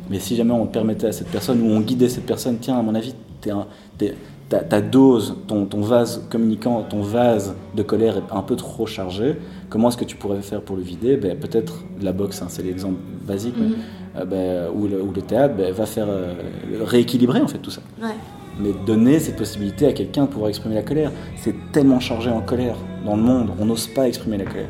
Mais 0.09 0.21
si 0.21 0.37
jamais 0.37 0.53
on 0.53 0.67
permettait 0.67 1.09
à 1.09 1.13
cette 1.13 1.29
personne 1.29 1.61
ou 1.61 1.67
on 1.67 1.81
guidait 1.81 2.09
cette 2.09 2.27
personne, 2.27 2.59
tiens, 2.61 2.79
à 2.79 2.83
mon 2.83 2.95
avis, 2.95 3.15
ta, 3.41 4.81
dose, 4.81 5.37
ton, 5.47 5.67
ton, 5.67 5.81
vase 5.81 6.27
communicant, 6.31 6.83
ton 6.83 7.03
vase 7.03 7.55
de 7.75 7.83
colère 7.83 8.17
est 8.17 8.33
un 8.35 8.43
peu 8.43 8.57
trop 8.57 8.87
chargé. 8.87 9.37
Comment 9.69 9.89
est-ce 9.89 9.97
que 9.97 10.05
tu 10.05 10.17
pourrais 10.17 10.43
faire 10.43 10.63
pour 10.63 10.77
le 10.77 10.83
vider? 10.83 11.17
Ben, 11.17 11.37
Peut-être 11.39 11.85
la 12.01 12.13
boxe, 12.13 12.43
hein, 12.43 12.47
c'est 12.49 12.63
l'exemple 12.63 12.99
basique, 13.27 13.57
mm-hmm. 13.57 14.21
euh, 14.21 14.25
ben, 14.25 14.71
ou, 14.75 14.87
le, 14.87 15.03
ou, 15.03 15.13
le, 15.13 15.23
théâtre 15.23 15.55
ben, 15.57 15.73
va 15.73 15.87
faire 15.87 16.07
euh, 16.09 16.35
rééquilibrer 16.83 17.41
en 17.41 17.49
fait 17.49 17.59
tout 17.59 17.71
ça. 17.71 17.83
Ouais 18.01 18.15
mais 18.59 18.71
donner 18.87 19.19
cette 19.21 19.37
possibilité 19.37 19.87
à 19.87 19.93
quelqu'un 19.93 20.25
de 20.25 20.29
pouvoir 20.29 20.49
exprimer 20.49 20.75
la 20.75 20.83
colère. 20.83 21.13
C'est 21.37 21.55
tellement 21.73 22.01
chargé 22.01 22.31
en 22.31 22.41
colère 22.41 22.77
dans 23.05 23.17
le 23.17 23.23
monde, 23.23 23.51
on 23.61 23.65
n'ose 23.65 23.87
pas 23.87 24.09
exprimer 24.09 24.37
la 24.37 24.45
colère. 24.45 24.69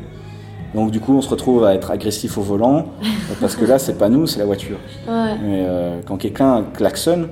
Donc 0.75 0.91
du 0.91 0.99
coup, 0.99 1.13
on 1.13 1.21
se 1.21 1.29
retrouve 1.29 1.63
à 1.65 1.73
être 1.73 1.89
agressif 1.89 2.37
au 2.37 2.41
volant, 2.41 2.85
parce 3.41 3.55
que 3.55 3.65
là, 3.65 3.79
c'est 3.79 3.97
pas 3.97 4.09
nous, 4.09 4.27
c'est 4.27 4.39
la 4.39 4.45
voiture. 4.45 4.77
Ouais. 5.07 5.35
Mais 5.41 5.65
euh, 5.67 6.01
quand 6.05 6.17
quelqu'un 6.17 6.63
klaxonne, 6.73 7.29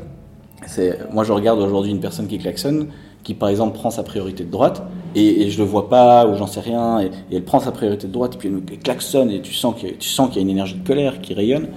moi 1.12 1.24
je 1.24 1.32
regarde 1.34 1.60
aujourd'hui 1.60 1.92
une 1.92 2.00
personne 2.00 2.28
qui 2.28 2.38
klaxonne, 2.38 2.88
qui 3.24 3.34
par 3.34 3.50
exemple 3.50 3.78
prend 3.78 3.90
sa 3.90 4.04
priorité 4.04 4.44
de 4.44 4.52
droite, 4.52 4.84
et, 5.16 5.44
et 5.44 5.50
je 5.50 5.58
le 5.58 5.66
vois 5.66 5.90
pas 5.90 6.28
ou 6.28 6.36
j'en 6.36 6.48
sais 6.48 6.62
rien, 6.62 7.02
et, 7.02 7.12
elle 7.32 7.44
prend 7.44 7.60
sa 7.60 7.72
priorité 7.72 8.08
de 8.08 8.12
droite, 8.12 8.36
et 8.36 8.38
puis 8.38 8.50
elle, 8.50 8.80
klaxonne, 8.80 9.32
et 9.32 9.42
tu 9.42 9.54
sens 9.54 9.76
qu'il 9.76 9.98
tu 9.98 10.10
sens 10.10 10.30
qu'il 10.30 10.38
y 10.38 10.40
a 10.40 10.44
une 10.44 10.50
énergie 10.50 10.76
de 10.76 10.88
colère 10.88 11.22
qui 11.22 11.34
rayonne. 11.34 11.68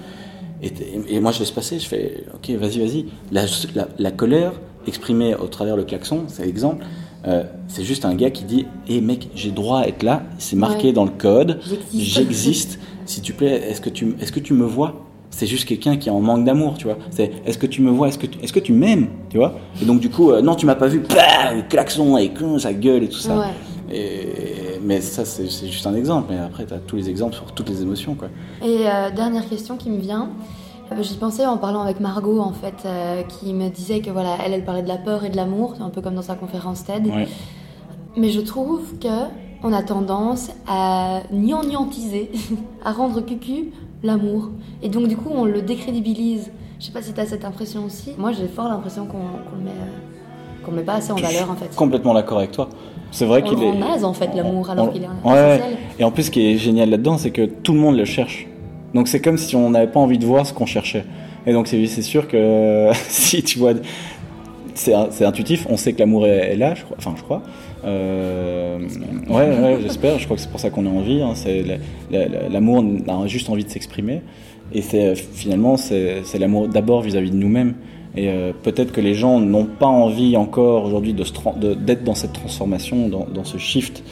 Et, 0.63 1.19
moi, 1.19 1.31
je 1.31 1.39
laisse 1.39 1.49
passer, 1.49 1.79
je 1.79 1.87
fais, 1.87 2.23
ok, 2.35 2.51
vas-y, 2.51 2.79
vas-y. 2.79 3.05
La, 3.31 3.45
la, 3.97 4.11
colère 4.11 4.53
exprimée 4.85 5.33
au 5.33 5.47
travers 5.47 5.75
le 5.75 5.83
klaxon, 5.83 6.25
c'est 6.27 6.45
l'exemple. 6.45 6.85
Euh, 7.27 7.43
c'est 7.67 7.83
juste 7.83 8.05
un 8.05 8.13
gars 8.13 8.29
qui 8.29 8.43
dit 8.43 8.65
Hé 8.87 8.95
hey 8.95 9.01
mec, 9.01 9.29
j'ai 9.35 9.51
droit 9.51 9.81
à 9.81 9.87
être 9.87 10.03
là, 10.03 10.23
c'est 10.37 10.55
marqué 10.55 10.91
dans 10.91 11.03
le 11.03 11.11
code, 11.11 11.59
j'existe. 11.93 12.79
S'il 13.05 13.23
te 13.23 13.31
plaît, 13.31 13.69
est-ce 13.69 13.81
que, 13.81 13.89
tu, 13.89 14.15
est-ce 14.21 14.31
que 14.31 14.39
tu 14.39 14.53
me 14.53 14.65
vois? 14.65 15.05
C'est 15.31 15.47
juste 15.47 15.65
quelqu'un 15.65 15.97
qui 15.97 16.09
est 16.09 16.11
en 16.11 16.19
manque 16.19 16.43
d'amour, 16.43 16.77
tu 16.77 16.85
vois. 16.85 16.97
C'est 17.09 17.31
Est-ce 17.45 17.57
que 17.57 17.65
tu 17.65 17.81
me 17.81 17.89
vois 17.89 18.09
Est-ce 18.09 18.19
que, 18.19 18.27
tu, 18.27 18.37
est-ce 18.43 18.53
que 18.53 18.59
tu 18.59 18.73
m'aimes 18.73 19.07
Tu 19.29 19.37
vois? 19.37 19.55
Et 19.81 19.85
donc, 19.85 19.99
du 19.99 20.09
coup, 20.09 20.31
euh, 20.31 20.41
non, 20.41 20.55
tu 20.55 20.65
m'as 20.65 20.75
pas 20.75 20.87
vu, 20.87 20.99
bah, 20.99 21.61
klaxon 21.69 22.17
et 22.17 22.31
sa 22.59 22.73
gueule 22.73 23.03
et 23.03 23.09
tout 23.09 23.17
ça. 23.17 23.47
Et, 23.91 24.79
mais 24.83 25.01
ça, 25.01 25.25
c'est, 25.25 25.47
juste 25.47 25.87
un 25.87 25.95
exemple. 25.95 26.27
Mais 26.29 26.37
après, 26.37 26.65
tu 26.65 26.73
as 26.73 26.79
tous 26.79 26.97
les 26.97 27.09
exemples 27.09 27.33
sur 27.33 27.45
toutes 27.53 27.69
les 27.69 27.81
émotions, 27.81 28.15
quoi. 28.15 28.27
Et 28.63 28.87
euh, 28.87 29.09
dernière 29.09 29.47
question 29.47 29.77
qui 29.77 29.89
me 29.89 29.99
vient. 29.99 30.29
J'y 30.99 31.15
pensais 31.15 31.45
en 31.45 31.57
parlant 31.57 31.81
avec 31.81 32.01
Margot, 32.01 32.41
en 32.41 32.51
fait, 32.51 32.85
qui 33.29 33.53
me 33.53 33.69
disait 33.69 34.01
que 34.01 34.09
voilà, 34.09 34.35
elle, 34.45 34.51
elle 34.51 34.65
parlait 34.65 34.83
de 34.83 34.89
la 34.89 34.97
peur 34.97 35.23
et 35.23 35.29
de 35.29 35.37
l'amour, 35.37 35.75
un 35.79 35.89
peu 35.89 36.01
comme 36.01 36.15
dans 36.15 36.21
sa 36.21 36.35
conférence 36.35 36.83
TED. 36.83 37.09
Mais 38.17 38.29
je 38.29 38.41
trouve 38.41 38.81
que 38.99 39.07
on 39.63 39.73
a 39.73 39.83
tendance 39.83 40.51
à 40.67 41.21
gnangnantiser, 41.31 42.31
à 42.85 42.91
rendre 42.91 43.21
cucu 43.21 43.71
l'amour. 44.03 44.49
Et 44.81 44.89
donc, 44.89 45.07
du 45.07 45.15
coup, 45.15 45.29
on 45.31 45.45
le 45.45 45.61
décrédibilise. 45.61 46.51
Je 46.79 46.85
sais 46.85 46.91
pas 46.91 47.01
si 47.01 47.13
tu 47.13 47.19
as 47.19 47.25
cette 47.25 47.45
impression 47.45 47.85
aussi. 47.85 48.13
Moi, 48.17 48.31
j'ai 48.31 48.47
fort 48.47 48.67
l'impression 48.67 49.05
qu'on 49.05 49.57
ne 49.57 49.63
met, 49.63 49.71
qu'on 50.65 50.71
met 50.71 50.81
pas 50.81 50.95
assez 50.95 51.11
en 51.11 51.15
valeur, 51.15 51.51
en 51.51 51.55
fait. 51.55 51.75
Complètement 51.75 52.13
d'accord 52.13 52.39
avec 52.39 52.51
toi. 52.51 52.69
C'est 53.11 53.25
vrai 53.25 53.43
qu'il 53.43 53.61
est. 53.61 53.73
naze, 53.73 54.03
en 54.03 54.13
fait, 54.13 54.29
l'amour, 54.35 54.69
alors 54.69 54.91
qu'il 54.91 55.03
est 55.03 55.29
ouais. 55.29 55.61
Et 55.99 56.03
en 56.03 56.11
plus, 56.11 56.23
ce 56.23 56.31
qui 56.31 56.47
est 56.47 56.57
génial 56.57 56.89
là-dedans, 56.89 57.17
c'est 57.17 57.31
que 57.31 57.45
tout 57.45 57.73
le 57.73 57.79
monde 57.79 57.97
le 57.97 58.05
cherche. 58.05 58.47
Donc, 58.93 59.07
c'est 59.07 59.21
comme 59.21 59.37
si 59.37 59.55
on 59.55 59.69
n'avait 59.69 59.91
pas 59.91 59.99
envie 59.99 60.17
de 60.17 60.25
voir 60.25 60.45
ce 60.45 60.53
qu'on 60.53 60.65
cherchait. 60.65 61.05
Et 61.45 61.53
donc, 61.53 61.67
c'est 61.67 61.87
sûr 62.01 62.27
que 62.27 62.89
si 63.07 63.43
tu 63.43 63.59
vois. 63.59 63.73
C'est 64.73 65.25
intuitif, 65.25 65.67
on 65.69 65.77
sait 65.77 65.93
que 65.93 65.99
l'amour 65.99 66.27
est, 66.27 66.55
là. 66.55 66.73
Enfin, 66.97 67.13
je 67.17 67.23
crois. 67.23 67.41
Euh, 67.85 68.79
ouais, 69.29 69.77
j'espère. 69.81 70.19
Je 70.19 70.25
crois 70.25 70.37
que 70.37 70.41
c'est 70.41 70.51
pour 70.51 70.59
ça 70.59 70.69
qu'on 70.69 70.85
a 70.85 70.89
envie. 70.89 71.21
Hein. 71.21 71.33
L'amour 72.49 72.83
a 73.07 73.27
juste 73.27 73.49
envie 73.49 73.63
de 73.63 73.69
s'exprimer. 73.69 74.21
Et 74.73 74.81
finalement, 74.81 75.77
c'est 75.77 76.39
l'amour 76.39 76.67
d'abord 76.67 77.01
vis-à-vis 77.01 77.31
de 77.31 77.35
nous-mêmes. 77.35 77.75
Et 78.15 78.27
euh, 78.27 78.51
peut-être 78.61 78.91
que 78.91 78.99
les 78.99 79.13
gens 79.13 79.39
n'ont 79.39 79.65
pas 79.65 79.87
envie 79.87 80.35
encore 80.35 80.83
aujourd'hui 80.83 81.13
d'être 81.13 82.03
dans 82.03 82.15
cette 82.15 82.33
transformation, 82.33 83.07
dans, 83.07 83.25
dans, 83.25 83.45
ce 83.45 83.57
shift. 83.57 84.03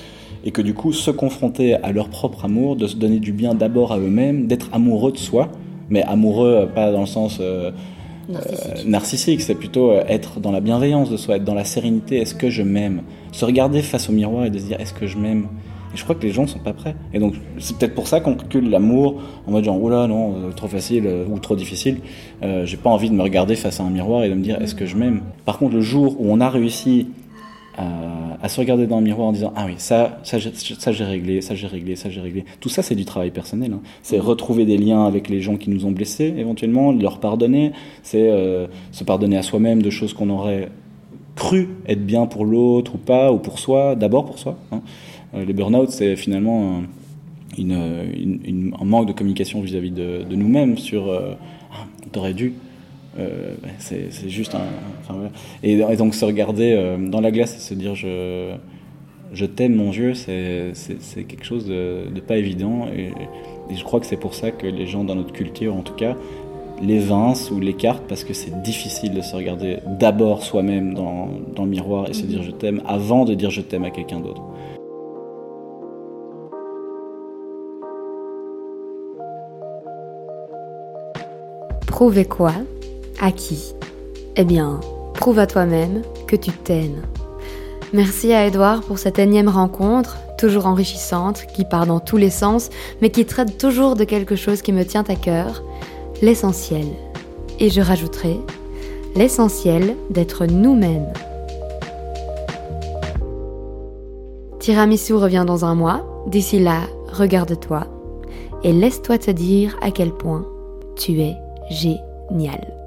Et 0.45 0.51
que 0.51 0.61
du 0.61 0.73
coup, 0.73 0.93
se 0.93 1.11
confronter 1.11 1.75
à 1.75 1.91
leur 1.91 2.07
propre 2.07 2.45
amour, 2.45 2.77
de 2.77 2.87
se 2.87 2.95
donner 2.95 3.19
du 3.19 3.33
bien 3.33 3.55
d'abord 3.55 3.91
à 3.91 3.99
eux-mêmes, 3.99 4.47
d'être 4.47 4.69
amoureux 4.71 5.11
de 5.11 5.17
soi, 5.17 5.49
mais 5.89 6.01
amoureux 6.03 6.69
pas 6.73 6.93
dans 6.93 7.01
le 7.01 7.07
sens 7.07 7.39
euh, 7.41 7.71
narcissique, 8.85 9.41
c'est 9.41 9.55
plutôt 9.55 9.93
être 9.93 10.39
dans 10.39 10.51
la 10.51 10.61
bienveillance 10.61 11.09
de 11.09 11.17
soi, 11.17 11.37
être 11.37 11.43
dans 11.43 11.53
la 11.53 11.65
sérénité. 11.65 12.17
Est-ce 12.17 12.35
que 12.35 12.49
je 12.49 12.63
m'aime? 12.63 13.01
Se 13.31 13.45
regarder 13.45 13.81
face 13.81 14.09
au 14.09 14.11
miroir 14.11 14.45
et 14.45 14.49
de 14.49 14.59
se 14.59 14.65
dire 14.65 14.79
est-ce 14.79 14.93
que 14.93 15.07
je 15.07 15.17
m'aime? 15.17 15.47
Et 15.93 15.97
je 15.97 16.03
crois 16.03 16.15
que 16.15 16.21
les 16.21 16.31
gens 16.31 16.43
ne 16.43 16.47
sont 16.47 16.59
pas 16.59 16.73
prêts. 16.73 16.95
Et 17.13 17.19
donc, 17.19 17.33
c'est 17.57 17.75
peut-être 17.77 17.95
pour 17.95 18.07
ça 18.07 18.19
qu'on 18.19 18.35
calcule 18.35 18.69
l'amour 18.69 19.21
en 19.47 19.51
mode 19.51 19.63
genre, 19.63 19.81
oula, 19.81 20.07
non, 20.07 20.35
euh, 20.35 20.51
trop 20.51 20.67
facile 20.67 21.07
euh, 21.07 21.25
ou 21.27 21.39
trop 21.39 21.55
difficile. 21.55 21.97
Euh, 22.43 22.65
j'ai 22.65 22.77
pas 22.77 22.91
envie 22.91 23.09
de 23.09 23.15
me 23.15 23.23
regarder 23.23 23.55
face 23.55 23.79
à 23.79 23.83
un 23.83 23.89
miroir 23.89 24.23
et 24.23 24.29
de 24.29 24.35
me 24.35 24.43
dire, 24.43 24.61
est-ce 24.61 24.75
que 24.75 24.85
je 24.85 24.95
m'aime? 24.95 25.21
Par 25.45 25.57
contre, 25.57 25.73
le 25.73 25.81
jour 25.81 26.15
où 26.19 26.31
on 26.31 26.41
a 26.41 26.49
réussi 26.49 27.07
à, 27.77 28.49
se 28.49 28.59
regarder 28.59 28.87
dans 28.87 28.97
le 28.97 29.03
miroir 29.03 29.27
en 29.27 29.31
disant, 29.31 29.53
ah 29.55 29.65
oui, 29.67 29.75
ça, 29.77 30.19
ça, 30.23 30.37
j'ai 30.37 31.03
réglé, 31.03 31.41
ça 31.41 31.55
j'ai 31.55 31.67
réglé, 31.67 31.95
ça 31.95 32.09
j'ai 32.09 32.19
réglé. 32.19 32.45
Tout 32.59 32.69
ça, 32.69 32.81
c'est 32.81 32.95
du 32.95 33.05
travail 33.05 33.31
personnel. 33.31 33.73
Hein. 33.73 33.81
C'est 34.03 34.19
retrouver 34.19 34.65
des 34.65 34.77
liens 34.77 35.05
avec 35.05 35.29
les 35.29 35.39
gens 35.39 35.55
qui 35.55 35.69
nous 35.69 35.85
ont 35.85 35.91
blessés, 35.91 36.33
éventuellement, 36.37 36.91
leur 36.91 37.19
pardonner. 37.19 37.71
C'est 38.03 38.29
se 38.91 39.03
pardonner 39.03 39.37
à 39.37 39.43
soi-même 39.43 39.81
de 39.81 39.89
choses 39.89 40.13
qu'on 40.13 40.29
aurait 40.29 40.69
cru 41.39 41.69
être 41.87 42.05
bien 42.05 42.25
pour 42.25 42.45
l'autre 42.45 42.95
ou 42.95 42.97
pas, 42.97 43.31
ou 43.31 43.39
pour 43.39 43.59
soi, 43.59 43.95
d'abord 43.95 44.25
pour 44.25 44.37
soi. 44.37 44.57
Hein. 44.71 44.81
Euh, 45.33 45.45
les 45.45 45.53
burn-out, 45.53 45.89
c'est 45.89 46.15
finalement 46.15 46.81
un 47.57 48.85
manque 48.85 49.07
de 49.07 49.13
communication 49.13 49.61
vis-à-vis 49.61 49.91
de, 49.91 50.23
nous-mêmes 50.29 50.77
sur 50.77 51.09
euh, 51.09 51.33
ah, 51.71 51.85
t'aurais 52.11 52.33
dû. 52.33 52.53
Euh, 53.19 53.55
c'est 53.79 54.29
juste 54.29 54.55
un. 54.55 55.19
et, 55.63 55.77
donc 55.95 56.15
se 56.15 56.25
regarder 56.25 56.73
euh, 56.73 56.97
dans 56.97 57.21
la 57.21 57.31
glace 57.31 57.55
et 57.55 57.59
se 57.59 57.73
dire 57.73 57.95
je, 57.95 58.53
je 59.33 59.45
t'aime 59.45 59.75
mon 59.75 59.91
Dieu, 59.91 60.13
c'est 60.13 60.73
quelque 61.27 61.43
chose 61.43 61.65
de, 61.65 62.07
pas 62.25 62.37
évident. 62.37 62.87
Et, 62.95 63.11
je 63.75 63.83
crois 63.83 63.99
que 63.99 64.07
c'est 64.07 64.17
pour 64.17 64.33
ça 64.33 64.49
que 64.49 64.65
les 64.65 64.87
gens 64.87 65.03
dans 65.03 65.13
notre 65.13 65.31
culture, 65.31 65.75
en 65.75 65.81
tout 65.81 65.93
cas, 65.93 66.15
l'évince 66.81 67.51
ou 67.51 67.59
l'écarte 67.59 68.03
parce 68.07 68.23
que 68.23 68.33
c'est 68.33 68.63
difficile 68.63 69.13
de 69.13 69.21
se 69.21 69.35
regarder 69.35 69.77
d'abord 69.99 70.43
soi-même 70.43 70.93
dans, 70.95 71.27
dans, 71.55 71.65
le 71.65 71.69
miroir 71.69 72.09
et 72.09 72.13
se 72.13 72.25
dire 72.25 72.41
je 72.41 72.51
t'aime 72.51 72.81
avant 72.87 73.25
de 73.25 73.35
dire 73.35 73.51
je 73.51 73.61
t'aime 73.61 73.83
à 73.83 73.91
quelqu'un 73.91 74.21
d'autre. 74.21 74.41
Prouver 81.85 82.25
quoi? 82.25 82.53
À 83.21 83.31
qui? 83.31 83.73
Eh 84.37 84.45
bien, 84.45 84.79
prouve 85.15 85.39
à 85.39 85.47
toi-même 85.47 86.03
que 86.25 86.37
tu 86.37 86.51
t'aimes. 86.51 87.01
Merci 87.91 88.31
à 88.31 88.45
Edouard 88.47 88.81
pour 88.81 88.97
cette 88.97 89.19
énième 89.19 89.49
rencontre, 89.49 90.17
toujours 90.37 90.67
enrichissante, 90.67 91.45
qui 91.53 91.65
part 91.65 91.85
dans 91.85 91.99
tous 91.99 92.15
les 92.15 92.29
sens, 92.29 92.69
mais 93.01 93.09
qui 93.09 93.25
traite 93.25 93.57
toujours 93.57 93.95
de 93.95 94.05
quelque 94.05 94.37
chose 94.37 94.61
qui 94.61 94.71
me 94.71 94.85
tient 94.85 95.03
à 95.09 95.15
cœur, 95.15 95.63
l'essentiel. 96.21 96.85
Et 97.59 97.69
je 97.69 97.81
rajouterai 97.81 98.37
l'essentiel 99.15 99.95
d'être 100.09 100.45
nous-mêmes. 100.45 101.11
Tiramisu 104.59 105.15
revient 105.15 105.43
dans 105.45 105.65
un 105.65 105.75
mois. 105.75 106.05
D'ici 106.27 106.59
là, 106.59 106.81
regarde-toi 107.11 107.87
et 108.63 108.71
laisse-toi 108.71 109.17
te 109.17 109.31
dire 109.31 109.77
à 109.81 109.91
quel 109.91 110.11
point 110.11 110.45
tu 110.95 111.19
es 111.21 111.35
génial. 111.69 112.79